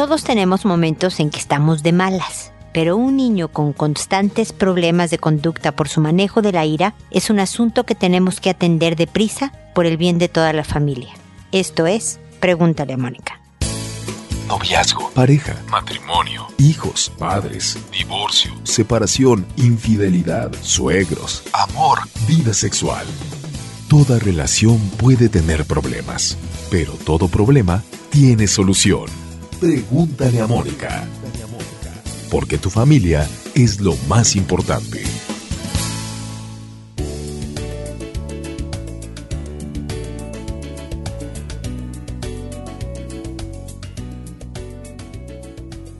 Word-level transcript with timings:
Todos 0.00 0.24
tenemos 0.24 0.64
momentos 0.64 1.20
en 1.20 1.28
que 1.28 1.38
estamos 1.38 1.82
de 1.82 1.92
malas, 1.92 2.52
pero 2.72 2.96
un 2.96 3.18
niño 3.18 3.48
con 3.48 3.74
constantes 3.74 4.54
problemas 4.54 5.10
de 5.10 5.18
conducta 5.18 5.72
por 5.76 5.90
su 5.90 6.00
manejo 6.00 6.40
de 6.40 6.52
la 6.52 6.64
ira 6.64 6.94
es 7.10 7.28
un 7.28 7.38
asunto 7.38 7.84
que 7.84 7.94
tenemos 7.94 8.40
que 8.40 8.48
atender 8.48 8.96
deprisa 8.96 9.52
por 9.74 9.84
el 9.84 9.98
bien 9.98 10.16
de 10.16 10.30
toda 10.30 10.54
la 10.54 10.64
familia. 10.64 11.12
Esto 11.52 11.86
es, 11.86 12.18
pregúntale 12.40 12.94
a 12.94 12.96
Mónica. 12.96 13.42
Noviazgo, 14.48 15.10
pareja, 15.10 15.54
matrimonio, 15.70 16.46
hijos, 16.56 17.12
padres, 17.18 17.78
divorcio, 17.92 18.52
separación, 18.62 19.44
infidelidad, 19.58 20.50
suegros, 20.62 21.42
amor, 21.52 21.98
vida 22.26 22.54
sexual. 22.54 23.04
Toda 23.90 24.18
relación 24.18 24.78
puede 24.96 25.28
tener 25.28 25.66
problemas, 25.66 26.38
pero 26.70 26.94
todo 26.94 27.28
problema 27.28 27.82
tiene 28.08 28.46
solución. 28.46 29.19
Pregúntale 29.60 30.40
a 30.40 30.46
Mónica. 30.46 31.04
Porque 32.30 32.56
tu 32.56 32.70
familia 32.70 33.28
es 33.54 33.78
lo 33.78 33.94
más 34.08 34.34
importante. 34.34 35.02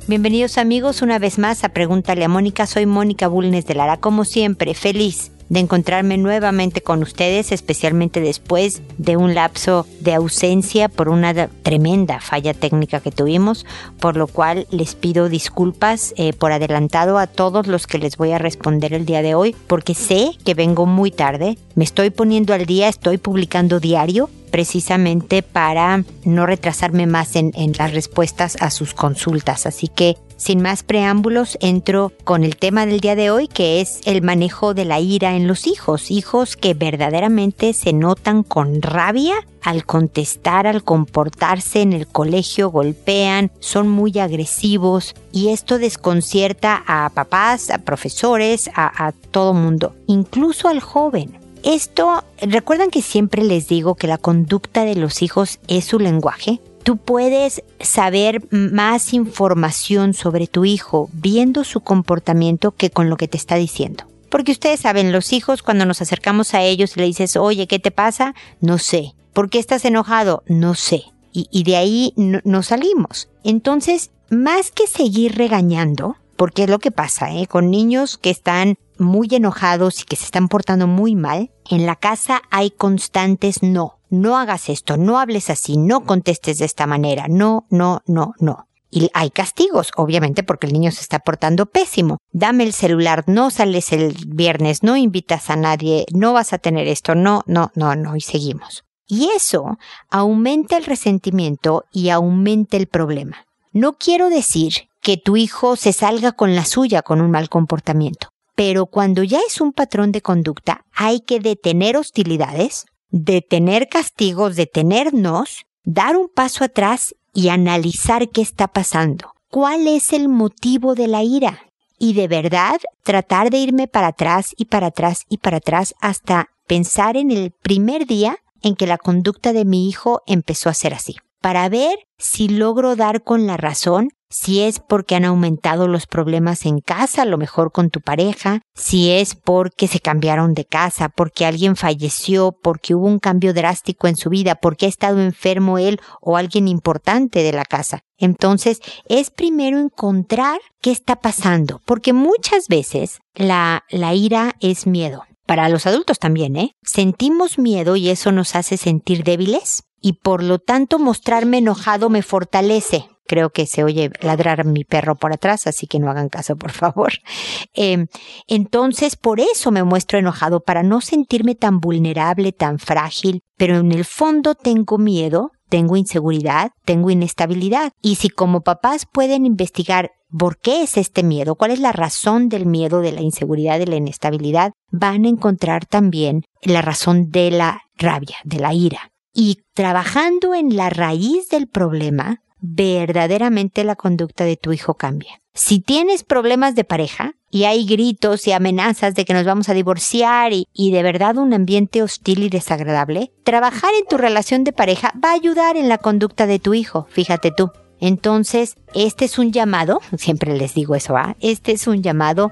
Bienvenidos 0.09 0.57
amigos 0.57 1.03
una 1.03 1.19
vez 1.19 1.39
más 1.39 1.63
a 1.63 1.69
Pregúntale 1.69 2.25
a 2.25 2.29
Mónica. 2.29 2.67
Soy 2.67 2.87
Mónica 2.87 3.29
Bulnes 3.29 3.67
de 3.67 3.75
Lara, 3.75 3.99
como 3.99 4.25
siempre, 4.25 4.73
feliz 4.73 5.33
de 5.51 5.61
encontrarme 5.61 6.17
nuevamente 6.17 6.81
con 6.81 7.03
ustedes, 7.03 7.53
especialmente 7.53 8.21
después 8.21 8.81
de 8.97 9.17
un 9.17 9.35
lapso 9.35 9.87
de 10.01 10.15
ausencia 10.15 10.89
por 10.89 11.09
una 11.09 11.49
tremenda 11.49 12.21
falla 12.21 12.55
técnica 12.55 13.01
que 13.01 13.11
tuvimos, 13.11 13.67
por 13.99 14.17
lo 14.17 14.29
cual 14.29 14.67
les 14.71 14.95
pido 14.95 15.29
disculpas 15.29 16.15
eh, 16.17 16.33
por 16.33 16.53
adelantado 16.53 17.19
a 17.19 17.27
todos 17.27 17.67
los 17.67 17.87
que 17.87 17.99
les 17.99 18.17
voy 18.17 18.31
a 18.31 18.39
responder 18.39 18.95
el 18.95 19.05
día 19.05 19.23
de 19.23 19.35
hoy, 19.35 19.55
porque 19.67 19.95
sé 19.95 20.33
que 20.45 20.55
vengo 20.55 20.87
muy 20.87 21.11
tarde, 21.11 21.59
me 21.75 21.85
estoy 21.85 22.11
poniendo 22.11 22.55
al 22.55 22.65
día, 22.65 22.89
estoy 22.89 23.19
publicando 23.19 23.81
diario 23.81 24.31
precisamente 24.53 25.43
para 25.43 26.05
no 26.25 26.47
retrasarme 26.47 27.07
más 27.07 27.35
en, 27.37 27.53
en 27.55 27.73
las 27.79 27.93
respuestas 27.93 28.57
a 28.61 28.71
sus 28.71 28.95
consultas. 28.95 29.67
Así 29.67 29.89
que 29.89 30.17
sin 30.41 30.63
más 30.63 30.83
preámbulos, 30.83 31.59
entro 31.61 32.13
con 32.25 32.45
el 32.45 32.57
tema 32.57 32.87
del 32.87 33.01
día 33.01 33.15
de 33.15 33.31
hoy, 33.31 33.47
que 33.47 33.83
es 33.83 34.01
el 34.07 34.23
manejo 34.23 34.73
de 34.73 34.87
la 34.87 34.99
ira 34.99 35.37
en 35.37 35.47
los 35.47 35.67
hijos. 35.67 36.11
Hijos 36.11 36.57
que 36.57 36.73
verdaderamente 36.73 37.75
se 37.75 37.93
notan 37.93 38.43
con 38.43 38.81
rabia 38.81 39.35
al 39.63 39.85
contestar, 39.85 40.67
al 40.67 40.83
comportarse 40.83 41.83
en 41.83 41.93
el 41.93 42.07
colegio, 42.07 42.71
golpean, 42.71 43.53
son 43.61 43.91
muy 43.91 44.19
agresivos 44.19 45.15
y 45.31 45.51
esto 45.51 45.79
desconcierta 45.79 46.83
a 46.87 47.11
papás, 47.11 47.69
a 47.69 47.77
profesores, 47.77 48.71
a, 48.75 49.09
a 49.09 49.13
todo 49.13 49.53
mundo, 49.53 49.95
incluso 50.07 50.69
al 50.69 50.81
joven. 50.81 51.39
Esto, 51.63 52.25
recuerdan 52.41 52.89
que 52.89 53.03
siempre 53.03 53.45
les 53.45 53.69
digo 53.69 53.95
que 53.95 54.07
la 54.07 54.17
conducta 54.17 54.87
de 54.87 54.95
los 54.95 55.21
hijos 55.21 55.59
es 55.69 55.85
su 55.85 55.99
lenguaje 55.99 56.61
tú 56.91 56.97
puedes 56.97 57.63
saber 57.79 58.43
más 58.51 59.15
información 59.15 60.13
sobre 60.13 60.49
tu 60.49 60.65
hijo 60.65 61.09
viendo 61.13 61.63
su 61.63 61.83
comportamiento 61.83 62.73
que 62.73 62.91
con 62.91 63.09
lo 63.09 63.17
que 63.17 63.29
te 63.29 63.37
está 63.37 63.55
diciendo. 63.55 64.07
Porque 64.29 64.51
ustedes 64.51 64.81
saben, 64.81 65.13
los 65.13 65.33
hijos 65.33 65.63
cuando 65.63 65.87
nos 65.87 66.03
acercamos 66.03 66.53
a 66.53 66.63
ellos 66.63 66.97
y 66.97 66.99
le 66.99 67.07
dices, 67.07 67.37
oye, 67.37 67.69
¿qué 67.69 67.79
te 67.79 67.93
pasa? 67.93 68.35
No 68.61 68.79
sé. 68.79 69.15
¿Por 69.33 69.51
qué 69.51 69.61
estás 69.61 69.85
enojado? 69.85 70.43
No 70.49 70.75
sé. 70.75 71.05
Y, 71.33 71.63
de 71.63 71.77
ahí 71.77 72.13
no, 72.17 72.63
salimos. 72.65 73.29
Entonces, 73.45 74.11
más 74.29 74.73
que 74.73 74.89
seguir 74.89 75.37
regañando, 75.37 76.17
porque 76.41 76.63
es 76.63 76.71
lo 76.71 76.79
que 76.79 76.91
pasa, 76.91 77.31
¿eh? 77.35 77.47
Con 77.47 77.71
niños 77.71 78.17
que 78.17 78.31
están 78.31 78.79
muy 78.99 79.29
enojados 79.31 80.01
y 80.01 80.05
que 80.05 80.17
se 80.17 80.25
están 80.25 80.49
portando 80.49 80.87
muy 80.87 81.15
mal, 81.15 81.51
en 81.69 81.85
la 81.85 81.97
casa 81.97 82.41
hay 82.51 82.71
constantes 82.71 83.63
no 83.63 83.99
no 84.09 84.39
hagas 84.39 84.71
esto, 84.71 84.97
no 84.97 85.19
hables 85.19 85.51
así, 85.51 85.77
no 85.77 86.07
contestes 86.07 86.57
de 86.57 86.65
esta 86.65 86.87
manera, 86.87 87.27
no, 87.29 87.67
no, 87.69 88.01
no, 88.07 88.33
no. 88.39 88.69
Y 88.91 89.11
hay 89.13 89.29
castigos, 89.29 89.91
obviamente, 89.97 90.43
porque 90.43 90.67
el 90.67 90.73
niño 90.73 90.93
se 90.93 91.03
está 91.03 91.19
portando 91.19 91.67
pésimo. 91.67 92.17
Dame 92.33 92.65
el 92.65 92.73
celular, 92.73 93.25
no 93.27 93.51
sales 93.51 93.93
el 93.93 94.17
viernes, 94.27 94.83
no 94.83 94.97
invitas 94.97 95.51
a 95.51 95.57
nadie, 95.57 96.07
no 96.11 96.33
vas 96.33 96.55
a 96.55 96.59
tener 96.59 96.89
esto, 96.89 97.15
no, 97.15 97.43
no, 97.47 97.71
no, 97.75 97.97
no, 97.97 98.17
y 98.17 98.23
seguimos. 98.23 98.83
Y 99.07 99.29
eso 99.37 99.77
aumenta 100.09 100.79
el 100.79 100.87
resentimiento 100.87 101.85
y 101.93 102.09
aumenta 102.09 102.79
el 102.79 102.87
problema. 102.87 103.45
No 103.73 103.99
quiero 103.99 104.31
decir 104.31 104.90
que 105.01 105.17
tu 105.17 105.37
hijo 105.37 105.77
se 105.77 105.93
salga 105.93 106.33
con 106.33 106.55
la 106.55 106.65
suya 106.65 107.03
con 107.03 107.21
un 107.21 107.31
mal 107.31 107.49
comportamiento, 107.49 108.29
pero 108.55 108.87
cuando 108.87 109.23
ya 109.23 109.41
es 109.47 109.61
un 109.61 109.73
patrón 109.73 110.13
de 110.13 110.23
conducta, 110.23 110.85
hay 110.93 111.21
que 111.21 111.41
detener 111.41 111.97
hostilidades, 111.97 112.87
de 113.09 113.43
tener 113.43 113.89
castigos, 113.89 114.57
de 114.57 114.67
tenernos, 114.67 115.65
dar 115.85 116.17
un 116.17 116.29
paso 116.29 116.65
atrás 116.65 117.15
y 117.33 117.49
analizar 117.49 118.29
qué 118.29 118.43
está 118.43 118.69
pasando. 118.69 119.33
¿Cuál 119.49 119.89
es 119.89 120.13
el 120.13 120.29
motivo 120.29 120.95
de 120.95 121.09
la 121.09 121.23
ira? 121.23 121.59
Y 121.99 122.13
de 122.15 122.29
verdad 122.29 122.81
tratar 123.03 123.51
de 123.51 123.59
irme 123.59 123.89
para 123.89 124.09
atrás 124.09 124.55
y 124.57 124.67
para 124.67 124.89
atrás 124.89 125.25
y 125.29 125.39
para 125.39 125.59
atrás 125.59 125.95
hasta 126.01 126.49
pensar 126.67 127.17
en 127.17 127.31
el 127.31 127.51
primer 127.51 128.07
día 128.07 128.39
en 128.63 128.77
que 128.77 128.87
la 128.87 128.99
conducta 128.99 129.53
de 129.53 129.65
mi 129.65 129.89
hijo 129.89 130.23
empezó 130.27 130.69
a 130.69 130.75
ser 130.75 130.95
así, 130.95 131.17
para 131.41 131.69
ver 131.69 131.99
si 132.19 132.49
logro 132.49 132.95
dar 132.95 133.23
con 133.23 133.47
la 133.47 133.57
razón 133.57 134.11
si 134.31 134.61
es 134.61 134.79
porque 134.79 135.17
han 135.17 135.25
aumentado 135.25 135.89
los 135.89 136.07
problemas 136.07 136.65
en 136.65 136.81
casa, 136.81 137.23
a 137.23 137.27
lo 137.27 137.37
mejor 137.37 137.73
con 137.73 137.91
tu 137.91 138.01
pareja, 138.01 138.63
si 138.75 139.11
es 139.11 139.35
porque 139.35 139.89
se 139.89 140.01
cambiaron 140.01 140.55
de 140.55 140.65
casa, 140.65 141.09
porque 141.09 141.45
alguien 141.45 141.75
falleció, 141.75 142.53
porque 142.53 142.95
hubo 142.95 143.07
un 143.07 143.19
cambio 143.19 143.53
drástico 143.53 144.07
en 144.07 144.17
su 144.17 144.31
vida, 144.31 144.55
porque 144.55 144.87
ha 144.87 144.89
estado 144.89 145.21
enfermo 145.21 145.79
él 145.79 146.01
o 146.21 146.37
alguien 146.37 146.69
importante 146.69 147.43
de 147.43 147.53
la 147.53 147.65
casa. 147.65 148.01
Entonces, 148.19 148.81
es 149.09 149.31
primero 149.31 149.79
encontrar 149.79 150.61
qué 150.81 150.93
está 150.93 151.17
pasando, 151.17 151.81
porque 151.85 152.13
muchas 152.13 152.69
veces 152.69 153.19
la, 153.35 153.85
la 153.91 154.15
ira 154.15 154.55
es 154.61 154.87
miedo. 154.87 155.25
Para 155.47 155.69
los 155.69 155.87
adultos 155.87 156.21
también, 156.21 156.55
¿eh? 156.55 156.77
Sentimos 156.85 157.59
miedo 157.59 157.97
y 157.97 158.11
eso 158.11 158.31
nos 158.31 158.55
hace 158.55 158.77
sentir 158.77 159.25
débiles 159.25 159.83
y 160.01 160.15
por 160.15 160.45
lo 160.45 160.61
tanto 160.61 161.01
mostrarme 161.01 161.59
enojado 161.59 162.09
me 162.09 162.23
fortalece 162.23 163.09
creo 163.31 163.51
que 163.51 163.65
se 163.67 163.85
oye 163.85 164.11
ladrar 164.23 164.65
mi 164.65 164.83
perro 164.83 165.15
por 165.15 165.33
atrás, 165.33 165.69
así 165.69 165.87
que 165.87 166.01
no 166.01 166.11
hagan 166.11 166.29
caso, 166.29 166.57
por 166.57 166.73
favor. 166.73 167.13
Em, 167.75 168.09
entonces, 168.49 169.15
por 169.15 169.39
eso 169.39 169.71
me 169.71 169.85
muestro 169.85 170.19
enojado, 170.19 170.59
para 170.65 170.83
no 170.83 171.01
sentirme 171.01 171.55
tan 171.55 171.79
vulnerable, 171.79 172.51
tan 172.51 172.81
frágil, 172.81 173.43
pero 173.57 173.79
en 173.79 173.93
el 173.93 174.05
fondo 174.05 174.57
tengo 174.57 174.99
miedo, 174.99 175.53
tengo 175.69 175.97
inseguridad, 175.97 176.73
tengo 176.85 177.11
inestabilidad. 177.11 177.93
Y 178.03 178.17
si 178.17 178.31
como 178.31 178.63
papás 178.63 179.07
pueden 179.11 179.47
investigar 179.47 180.11
por 180.37 180.59
qué 180.59 180.83
es 180.83 180.97
este 180.97 181.23
miedo, 181.23 181.55
cuál 181.55 181.71
es 181.71 181.79
la 181.79 181.93
razón 181.93 182.49
del 182.49 182.67
miedo, 182.67 183.01
de 183.01 183.13
la 183.13 183.21
inseguridad, 183.21 183.79
de 183.79 183.87
la 183.87 183.97
inestabilidad, 183.97 184.73
van 184.91 185.25
a 185.25 185.29
encontrar 185.29 185.87
también 185.87 186.43
la 186.63 186.83
razón 186.83 187.31
de 187.31 187.53
la 187.53 187.83
rabia, 187.97 188.39
de 188.43 188.59
la 188.59 188.75
ira. 188.75 189.13
Y 189.33 189.59
trabajando 189.75 190.53
en 190.55 190.77
la 190.77 190.91
raíz 190.91 191.49
del 191.49 191.69
problema, 191.69 192.41
verdaderamente 192.61 193.85
la 193.85 193.97
conducta 193.97 194.45
de 194.45 194.57
tu 194.57 194.73
hijo 194.73 194.95
cambia. 194.95 195.41
Si 195.53 195.81
tienes 195.81 196.23
problemas 196.23 196.75
de 196.75 196.85
pareja 196.85 197.35
y 197.51 197.65
hay 197.65 197.85
gritos 197.85 198.47
y 198.47 198.53
amenazas 198.53 199.15
de 199.15 199.25
que 199.25 199.35
nos 199.35 199.45
vamos 199.45 199.69
a 199.69 199.75
divorciar 199.75 200.53
y, 200.53 200.91
de 200.93 201.03
verdad 201.03 201.37
un 201.37 201.53
ambiente 201.53 202.03
hostil 202.03 202.45
y 202.45 202.49
desagradable, 202.49 203.33
trabajar 203.43 203.91
en 203.99 204.07
tu 204.07 204.17
relación 204.17 204.63
de 204.63 204.73
pareja 204.73 205.13
va 205.23 205.31
a 205.31 205.35
ayudar 205.35 205.77
en 205.77 205.89
la 205.89 205.99
conducta 205.99 206.47
de 206.47 206.61
tu 206.61 206.75
hijo, 206.75 207.07
fíjate 207.11 207.51
tú. 207.51 207.71
Entonces, 207.99 208.77
este 208.95 209.27
es 209.27 209.39
un 209.39 209.53
llamado, 209.53 210.01
siempre 210.17 210.57
les 210.57 210.75
digo 210.75 210.95
eso, 210.95 211.17
¿ah? 211.17 211.37
este 211.41 211.73
es 211.73 211.87
un 211.87 212.03
llamado 212.03 212.51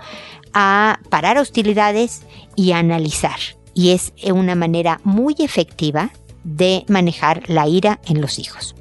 a 0.53 0.99
parar 1.09 1.39
hostilidades 1.39 2.23
y 2.57 2.73
a 2.73 2.79
analizar. 2.79 3.39
Y 3.75 3.93
es 3.93 4.13
una 4.33 4.57
manera 4.57 5.01
muy 5.05 5.37
efectiva 5.39 6.11
de 6.43 6.85
manejar 6.89 7.49
la 7.49 7.69
ira 7.69 8.01
en 8.07 8.21
los 8.21 8.41
hijos. 8.41 8.75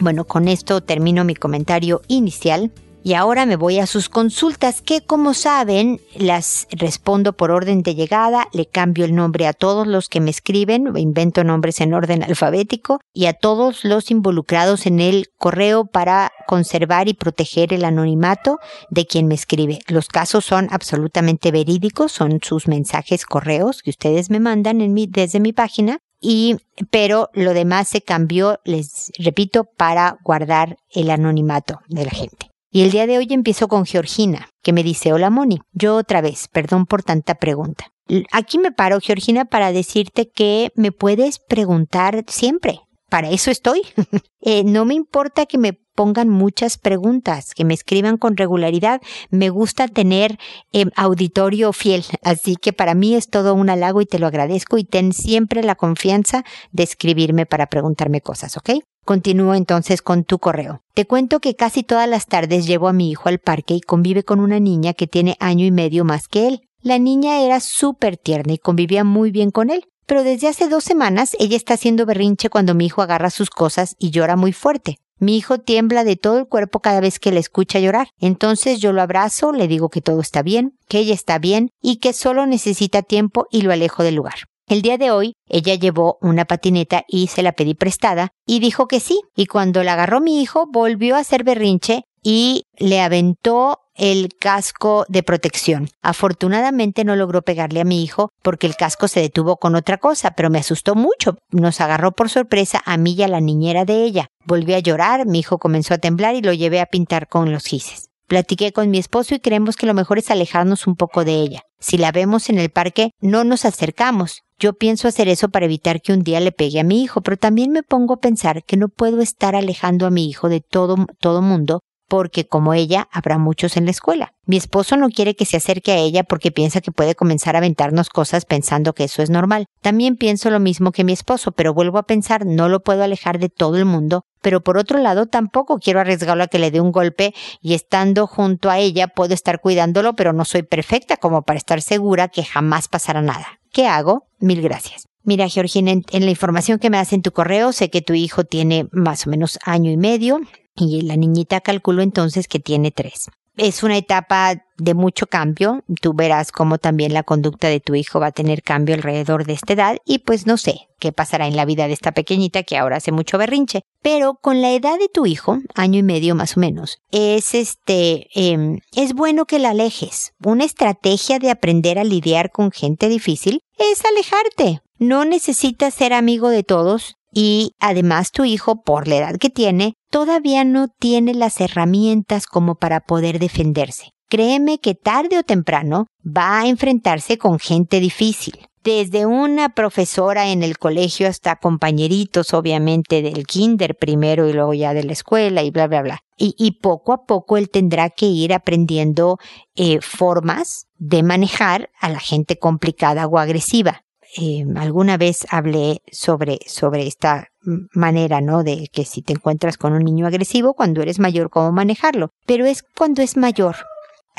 Bueno, 0.00 0.24
con 0.24 0.48
esto 0.48 0.80
termino 0.80 1.24
mi 1.24 1.34
comentario 1.34 2.02
inicial 2.06 2.72
y 3.02 3.14
ahora 3.14 3.46
me 3.46 3.56
voy 3.56 3.78
a 3.78 3.86
sus 3.86 4.08
consultas 4.08 4.82
que 4.82 5.00
como 5.00 5.32
saben 5.32 6.00
las 6.14 6.66
respondo 6.70 7.32
por 7.32 7.50
orden 7.50 7.82
de 7.82 7.94
llegada, 7.94 8.48
le 8.52 8.66
cambio 8.66 9.04
el 9.04 9.14
nombre 9.14 9.46
a 9.46 9.52
todos 9.52 9.86
los 9.86 10.08
que 10.08 10.20
me 10.20 10.30
escriben, 10.30 10.96
invento 10.96 11.42
nombres 11.42 11.80
en 11.80 11.94
orden 11.94 12.22
alfabético 12.24 13.00
y 13.12 13.26
a 13.26 13.32
todos 13.32 13.84
los 13.84 14.10
involucrados 14.10 14.86
en 14.86 15.00
el 15.00 15.26
correo 15.38 15.86
para 15.86 16.32
conservar 16.46 17.08
y 17.08 17.14
proteger 17.14 17.72
el 17.72 17.84
anonimato 17.84 18.58
de 18.90 19.06
quien 19.06 19.26
me 19.26 19.34
escribe. 19.34 19.78
Los 19.88 20.08
casos 20.08 20.44
son 20.44 20.68
absolutamente 20.70 21.50
verídicos, 21.50 22.12
son 22.12 22.40
sus 22.42 22.68
mensajes 22.68 23.24
correos 23.24 23.82
que 23.82 23.90
ustedes 23.90 24.30
me 24.30 24.40
mandan 24.40 24.80
en 24.80 24.92
mi, 24.92 25.06
desde 25.06 25.40
mi 25.40 25.52
página 25.52 25.98
y, 26.20 26.56
pero 26.90 27.30
lo 27.32 27.54
demás 27.54 27.88
se 27.88 28.02
cambió, 28.02 28.60
les 28.64 29.12
repito, 29.18 29.64
para 29.64 30.18
guardar 30.24 30.76
el 30.90 31.10
anonimato 31.10 31.80
de 31.88 32.04
la 32.04 32.10
gente. 32.10 32.50
Y 32.70 32.82
el 32.82 32.90
día 32.90 33.06
de 33.06 33.18
hoy 33.18 33.26
empiezo 33.30 33.68
con 33.68 33.86
Georgina, 33.86 34.50
que 34.62 34.72
me 34.72 34.82
dice, 34.82 35.12
hola 35.12 35.30
Moni, 35.30 35.58
yo 35.72 35.96
otra 35.96 36.20
vez, 36.20 36.48
perdón 36.48 36.84
por 36.86 37.02
tanta 37.02 37.36
pregunta. 37.36 37.86
Aquí 38.32 38.58
me 38.58 38.72
paro, 38.72 39.00
Georgina, 39.00 39.44
para 39.46 39.72
decirte 39.72 40.30
que 40.30 40.72
me 40.74 40.92
puedes 40.92 41.38
preguntar 41.38 42.24
siempre. 42.26 42.80
Para 43.08 43.30
eso 43.30 43.50
estoy. 43.50 43.82
Eh, 44.40 44.62
no 44.62 44.84
me 44.84 44.94
importa 44.94 45.46
que 45.46 45.58
me 45.58 45.72
pongan 45.98 46.28
muchas 46.28 46.78
preguntas, 46.78 47.54
que 47.54 47.64
me 47.64 47.74
escriban 47.74 48.18
con 48.18 48.36
regularidad. 48.36 49.02
Me 49.30 49.50
gusta 49.50 49.88
tener 49.88 50.38
eh, 50.72 50.86
auditorio 50.94 51.72
fiel, 51.72 52.04
así 52.22 52.54
que 52.54 52.72
para 52.72 52.94
mí 52.94 53.16
es 53.16 53.28
todo 53.28 53.52
un 53.52 53.68
halago 53.68 54.00
y 54.00 54.06
te 54.06 54.20
lo 54.20 54.28
agradezco 54.28 54.78
y 54.78 54.84
ten 54.84 55.12
siempre 55.12 55.64
la 55.64 55.74
confianza 55.74 56.44
de 56.70 56.84
escribirme 56.84 57.46
para 57.46 57.66
preguntarme 57.66 58.20
cosas, 58.20 58.56
¿ok? 58.56 58.70
Continúo 59.04 59.54
entonces 59.54 60.00
con 60.00 60.22
tu 60.22 60.38
correo. 60.38 60.82
Te 60.94 61.04
cuento 61.04 61.40
que 61.40 61.56
casi 61.56 61.82
todas 61.82 62.08
las 62.08 62.26
tardes 62.26 62.64
llevo 62.66 62.86
a 62.86 62.92
mi 62.92 63.10
hijo 63.10 63.28
al 63.28 63.40
parque 63.40 63.74
y 63.74 63.80
convive 63.80 64.22
con 64.22 64.38
una 64.38 64.60
niña 64.60 64.94
que 64.94 65.08
tiene 65.08 65.36
año 65.40 65.66
y 65.66 65.72
medio 65.72 66.04
más 66.04 66.28
que 66.28 66.46
él. 66.46 66.60
La 66.80 67.00
niña 67.00 67.40
era 67.40 67.58
súper 67.58 68.16
tierna 68.16 68.52
y 68.52 68.58
convivía 68.58 69.02
muy 69.02 69.32
bien 69.32 69.50
con 69.50 69.68
él, 69.68 69.84
pero 70.08 70.24
desde 70.24 70.48
hace 70.48 70.68
dos 70.68 70.84
semanas 70.84 71.36
ella 71.38 71.56
está 71.56 71.74
haciendo 71.74 72.06
berrinche 72.06 72.48
cuando 72.48 72.74
mi 72.74 72.86
hijo 72.86 73.02
agarra 73.02 73.28
sus 73.28 73.50
cosas 73.50 73.94
y 73.98 74.10
llora 74.10 74.36
muy 74.36 74.54
fuerte. 74.54 74.96
Mi 75.20 75.36
hijo 75.36 75.58
tiembla 75.58 76.02
de 76.02 76.16
todo 76.16 76.38
el 76.38 76.48
cuerpo 76.48 76.80
cada 76.80 77.00
vez 77.00 77.18
que 77.18 77.30
le 77.30 77.40
escucha 77.40 77.78
llorar. 77.78 78.08
Entonces 78.18 78.80
yo 78.80 78.92
lo 78.92 79.02
abrazo, 79.02 79.52
le 79.52 79.68
digo 79.68 79.90
que 79.90 80.00
todo 80.00 80.20
está 80.20 80.42
bien, 80.42 80.78
que 80.88 80.98
ella 80.98 81.12
está 81.12 81.38
bien 81.38 81.68
y 81.82 81.96
que 81.96 82.14
solo 82.14 82.46
necesita 82.46 83.02
tiempo 83.02 83.46
y 83.50 83.62
lo 83.62 83.72
alejo 83.72 84.02
del 84.02 84.14
lugar. 84.14 84.36
El 84.66 84.80
día 84.80 84.96
de 84.96 85.10
hoy 85.10 85.34
ella 85.46 85.74
llevó 85.74 86.18
una 86.22 86.44
patineta 86.44 87.04
y 87.08 87.26
se 87.26 87.42
la 87.42 87.52
pedí 87.52 87.74
prestada 87.74 88.30
y 88.46 88.60
dijo 88.60 88.86
que 88.86 89.00
sí. 89.00 89.20
Y 89.36 89.46
cuando 89.46 89.82
la 89.82 89.92
agarró 89.94 90.20
mi 90.20 90.40
hijo 90.40 90.66
volvió 90.70 91.16
a 91.16 91.20
hacer 91.20 91.44
berrinche 91.44 92.04
y 92.22 92.64
le 92.78 93.00
aventó 93.00 93.80
el 93.98 94.28
casco 94.38 95.04
de 95.08 95.22
protección. 95.22 95.90
Afortunadamente 96.02 97.04
no 97.04 97.16
logró 97.16 97.42
pegarle 97.42 97.80
a 97.80 97.84
mi 97.84 98.02
hijo 98.02 98.30
porque 98.42 98.66
el 98.66 98.76
casco 98.76 99.08
se 99.08 99.20
detuvo 99.20 99.56
con 99.56 99.74
otra 99.74 99.98
cosa, 99.98 100.30
pero 100.30 100.50
me 100.50 100.60
asustó 100.60 100.94
mucho. 100.94 101.36
Nos 101.50 101.80
agarró 101.80 102.12
por 102.12 102.30
sorpresa 102.30 102.80
a 102.86 102.96
mí 102.96 103.14
y 103.14 103.22
a 103.24 103.28
la 103.28 103.40
niñera 103.40 103.84
de 103.84 104.04
ella. 104.04 104.28
Volví 104.46 104.74
a 104.74 104.78
llorar, 104.78 105.26
mi 105.26 105.40
hijo 105.40 105.58
comenzó 105.58 105.94
a 105.94 105.98
temblar 105.98 106.36
y 106.36 106.42
lo 106.42 106.52
llevé 106.52 106.80
a 106.80 106.86
pintar 106.86 107.28
con 107.28 107.52
los 107.52 107.64
gises. 107.64 108.08
Platiqué 108.28 108.72
con 108.72 108.90
mi 108.90 108.98
esposo 108.98 109.34
y 109.34 109.40
creemos 109.40 109.76
que 109.76 109.86
lo 109.86 109.94
mejor 109.94 110.18
es 110.18 110.30
alejarnos 110.30 110.86
un 110.86 110.96
poco 110.96 111.24
de 111.24 111.34
ella. 111.34 111.62
Si 111.80 111.96
la 111.96 112.12
vemos 112.12 112.50
en 112.50 112.58
el 112.58 112.70
parque, 112.70 113.10
no 113.20 113.42
nos 113.42 113.64
acercamos. 113.64 114.42
Yo 114.58 114.74
pienso 114.74 115.08
hacer 115.08 115.28
eso 115.28 115.48
para 115.48 115.64
evitar 115.64 116.02
que 116.02 116.12
un 116.12 116.22
día 116.22 116.40
le 116.40 116.52
pegue 116.52 116.80
a 116.80 116.84
mi 116.84 117.02
hijo, 117.02 117.22
pero 117.22 117.36
también 117.36 117.70
me 117.70 117.82
pongo 117.82 118.14
a 118.14 118.20
pensar 118.20 118.64
que 118.64 118.76
no 118.76 118.88
puedo 118.88 119.22
estar 119.22 119.56
alejando 119.56 120.04
a 120.04 120.10
mi 120.10 120.28
hijo 120.28 120.48
de 120.48 120.60
todo, 120.60 121.06
todo 121.20 121.40
mundo 121.40 121.80
porque 122.08 122.46
como 122.46 122.74
ella 122.74 123.08
habrá 123.12 123.38
muchos 123.38 123.76
en 123.76 123.84
la 123.84 123.90
escuela. 123.90 124.32
Mi 124.46 124.56
esposo 124.56 124.96
no 124.96 125.10
quiere 125.10 125.36
que 125.36 125.44
se 125.44 125.58
acerque 125.58 125.92
a 125.92 125.98
ella 125.98 126.24
porque 126.24 126.50
piensa 126.50 126.80
que 126.80 126.90
puede 126.90 127.14
comenzar 127.14 127.54
a 127.54 127.58
aventarnos 127.58 128.08
cosas 128.08 128.46
pensando 128.46 128.94
que 128.94 129.04
eso 129.04 129.22
es 129.22 129.28
normal. 129.30 129.66
También 129.82 130.16
pienso 130.16 130.50
lo 130.50 130.58
mismo 130.58 130.90
que 130.90 131.04
mi 131.04 131.12
esposo, 131.12 131.52
pero 131.52 131.74
vuelvo 131.74 131.98
a 131.98 132.04
pensar 132.04 132.46
no 132.46 132.68
lo 132.68 132.80
puedo 132.80 133.04
alejar 133.04 133.38
de 133.38 133.50
todo 133.50 133.76
el 133.76 133.84
mundo, 133.84 134.22
pero 134.40 134.62
por 134.62 134.78
otro 134.78 134.98
lado 134.98 135.26
tampoco 135.26 135.78
quiero 135.78 136.00
arriesgarlo 136.00 136.44
a 136.44 136.48
que 136.48 136.58
le 136.58 136.70
dé 136.70 136.80
un 136.80 136.92
golpe 136.92 137.34
y 137.60 137.74
estando 137.74 138.26
junto 138.26 138.70
a 138.70 138.78
ella 138.78 139.08
puedo 139.08 139.34
estar 139.34 139.60
cuidándolo, 139.60 140.14
pero 140.14 140.32
no 140.32 140.44
soy 140.44 140.62
perfecta 140.62 141.18
como 141.18 141.42
para 141.42 141.58
estar 141.58 141.82
segura 141.82 142.28
que 142.28 142.44
jamás 142.44 142.88
pasará 142.88 143.20
nada. 143.20 143.60
¿Qué 143.70 143.86
hago? 143.86 144.28
Mil 144.40 144.62
gracias. 144.62 145.08
Mira, 145.24 145.46
Georgina, 145.48 145.90
en, 145.90 146.24
la 146.24 146.30
información 146.30 146.78
que 146.78 146.88
me 146.88 146.96
das 146.96 147.12
en 147.12 147.20
tu 147.20 147.32
correo, 147.32 147.72
sé 147.72 147.90
que 147.90 148.00
tu 148.00 148.14
hijo 148.14 148.44
tiene 148.44 148.88
más 148.92 149.26
o 149.26 149.30
menos 149.30 149.58
año 149.62 149.90
y 149.90 149.98
medio 149.98 150.40
y 150.78 151.02
la 151.02 151.16
niñita 151.16 151.60
calculo 151.60 152.02
entonces 152.02 152.48
que 152.48 152.60
tiene 152.60 152.90
tres. 152.90 153.30
Es 153.58 153.82
una 153.82 153.96
etapa 153.96 154.64
de 154.76 154.94
mucho 154.94 155.26
cambio. 155.26 155.82
Tú 156.00 156.14
verás 156.14 156.52
cómo 156.52 156.78
también 156.78 157.12
la 157.12 157.24
conducta 157.24 157.66
de 157.66 157.80
tu 157.80 157.96
hijo 157.96 158.20
va 158.20 158.26
a 158.28 158.32
tener 158.32 158.62
cambio 158.62 158.94
alrededor 158.94 159.44
de 159.46 159.54
esta 159.54 159.72
edad 159.72 159.98
y 160.04 160.20
pues 160.20 160.46
no 160.46 160.56
sé 160.56 160.88
qué 161.00 161.10
pasará 161.10 161.48
en 161.48 161.56
la 161.56 161.64
vida 161.64 161.88
de 161.88 161.92
esta 161.92 162.12
pequeñita 162.12 162.62
que 162.62 162.76
ahora 162.76 162.98
hace 162.98 163.10
mucho 163.10 163.36
berrinche. 163.36 163.82
Pero 164.00 164.38
con 164.40 164.62
la 164.62 164.70
edad 164.70 164.96
de 165.00 165.08
tu 165.08 165.26
hijo, 165.26 165.58
año 165.74 165.98
y 165.98 166.04
medio 166.04 166.36
más 166.36 166.56
o 166.56 166.60
menos, 166.60 166.98
es 167.10 167.52
este, 167.52 168.28
em, 168.32 168.78
es 168.94 169.12
bueno 169.12 169.44
que 169.44 169.58
la 169.58 169.70
alejes. 169.70 170.34
Una 170.44 170.64
estrategia 170.64 171.40
de 171.40 171.50
aprender 171.50 171.98
a 171.98 172.04
lidiar 172.04 172.52
con 172.52 172.70
gente 172.70 173.08
difícil 173.08 173.62
es 173.76 174.04
alejarte. 174.04 174.82
No 174.98 175.24
necesitas 175.24 175.94
ser 175.94 176.12
amigo 176.12 176.48
de 176.48 176.62
todos, 176.62 177.18
y 177.32 177.74
además 177.78 178.32
tu 178.32 178.44
hijo, 178.44 178.82
por 178.82 179.06
la 179.06 179.16
edad 179.16 179.36
que 179.36 179.50
tiene, 179.50 179.94
todavía 180.10 180.64
no 180.64 180.88
tiene 180.88 181.34
las 181.34 181.60
herramientas 181.60 182.46
como 182.46 182.76
para 182.76 183.00
poder 183.00 183.38
defenderse. 183.38 184.10
Créeme 184.28 184.78
que 184.78 184.94
tarde 184.94 185.38
o 185.38 185.42
temprano 185.42 186.06
va 186.24 186.60
a 186.60 186.66
enfrentarse 186.66 187.38
con 187.38 187.58
gente 187.58 187.98
difícil. 187.98 188.68
Desde 188.84 189.26
una 189.26 189.70
profesora 189.70 190.48
en 190.48 190.62
el 190.62 190.78
colegio 190.78 191.28
hasta 191.28 191.56
compañeritos, 191.56 192.54
obviamente, 192.54 193.22
del 193.22 193.46
kinder 193.46 193.96
primero 193.96 194.48
y 194.48 194.52
luego 194.52 194.72
ya 194.74 194.94
de 194.94 195.04
la 195.04 195.12
escuela 195.12 195.62
y 195.62 195.70
bla, 195.70 195.88
bla, 195.88 196.02
bla. 196.02 196.20
Y, 196.36 196.78
poco 196.80 197.12
a 197.12 197.24
poco 197.26 197.56
él 197.56 197.68
tendrá 197.68 198.10
que 198.10 198.26
ir 198.26 198.54
aprendiendo 198.54 199.38
eh, 199.74 199.98
formas 200.00 200.86
de 200.96 201.24
manejar 201.24 201.90
a 202.00 202.08
la 202.08 202.20
gente 202.20 202.58
complicada 202.58 203.26
o 203.26 203.38
agresiva. 203.38 204.04
Eh, 204.36 204.64
alguna 204.76 205.16
vez 205.16 205.46
hablé 205.50 206.02
sobre, 206.10 206.58
sobre 206.66 207.06
esta 207.06 207.48
manera, 207.92 208.40
¿no? 208.40 208.62
De 208.62 208.88
que 208.92 209.04
si 209.04 209.22
te 209.22 209.32
encuentras 209.32 209.78
con 209.78 209.92
un 209.92 210.04
niño 210.04 210.26
agresivo, 210.26 210.74
cuando 210.74 211.02
eres 211.02 211.18
mayor, 211.18 211.50
cómo 211.50 211.72
manejarlo. 211.72 212.30
Pero 212.46 212.66
es 212.66 212.82
cuando 212.82 213.22
es 213.22 213.36
mayor. 213.36 213.76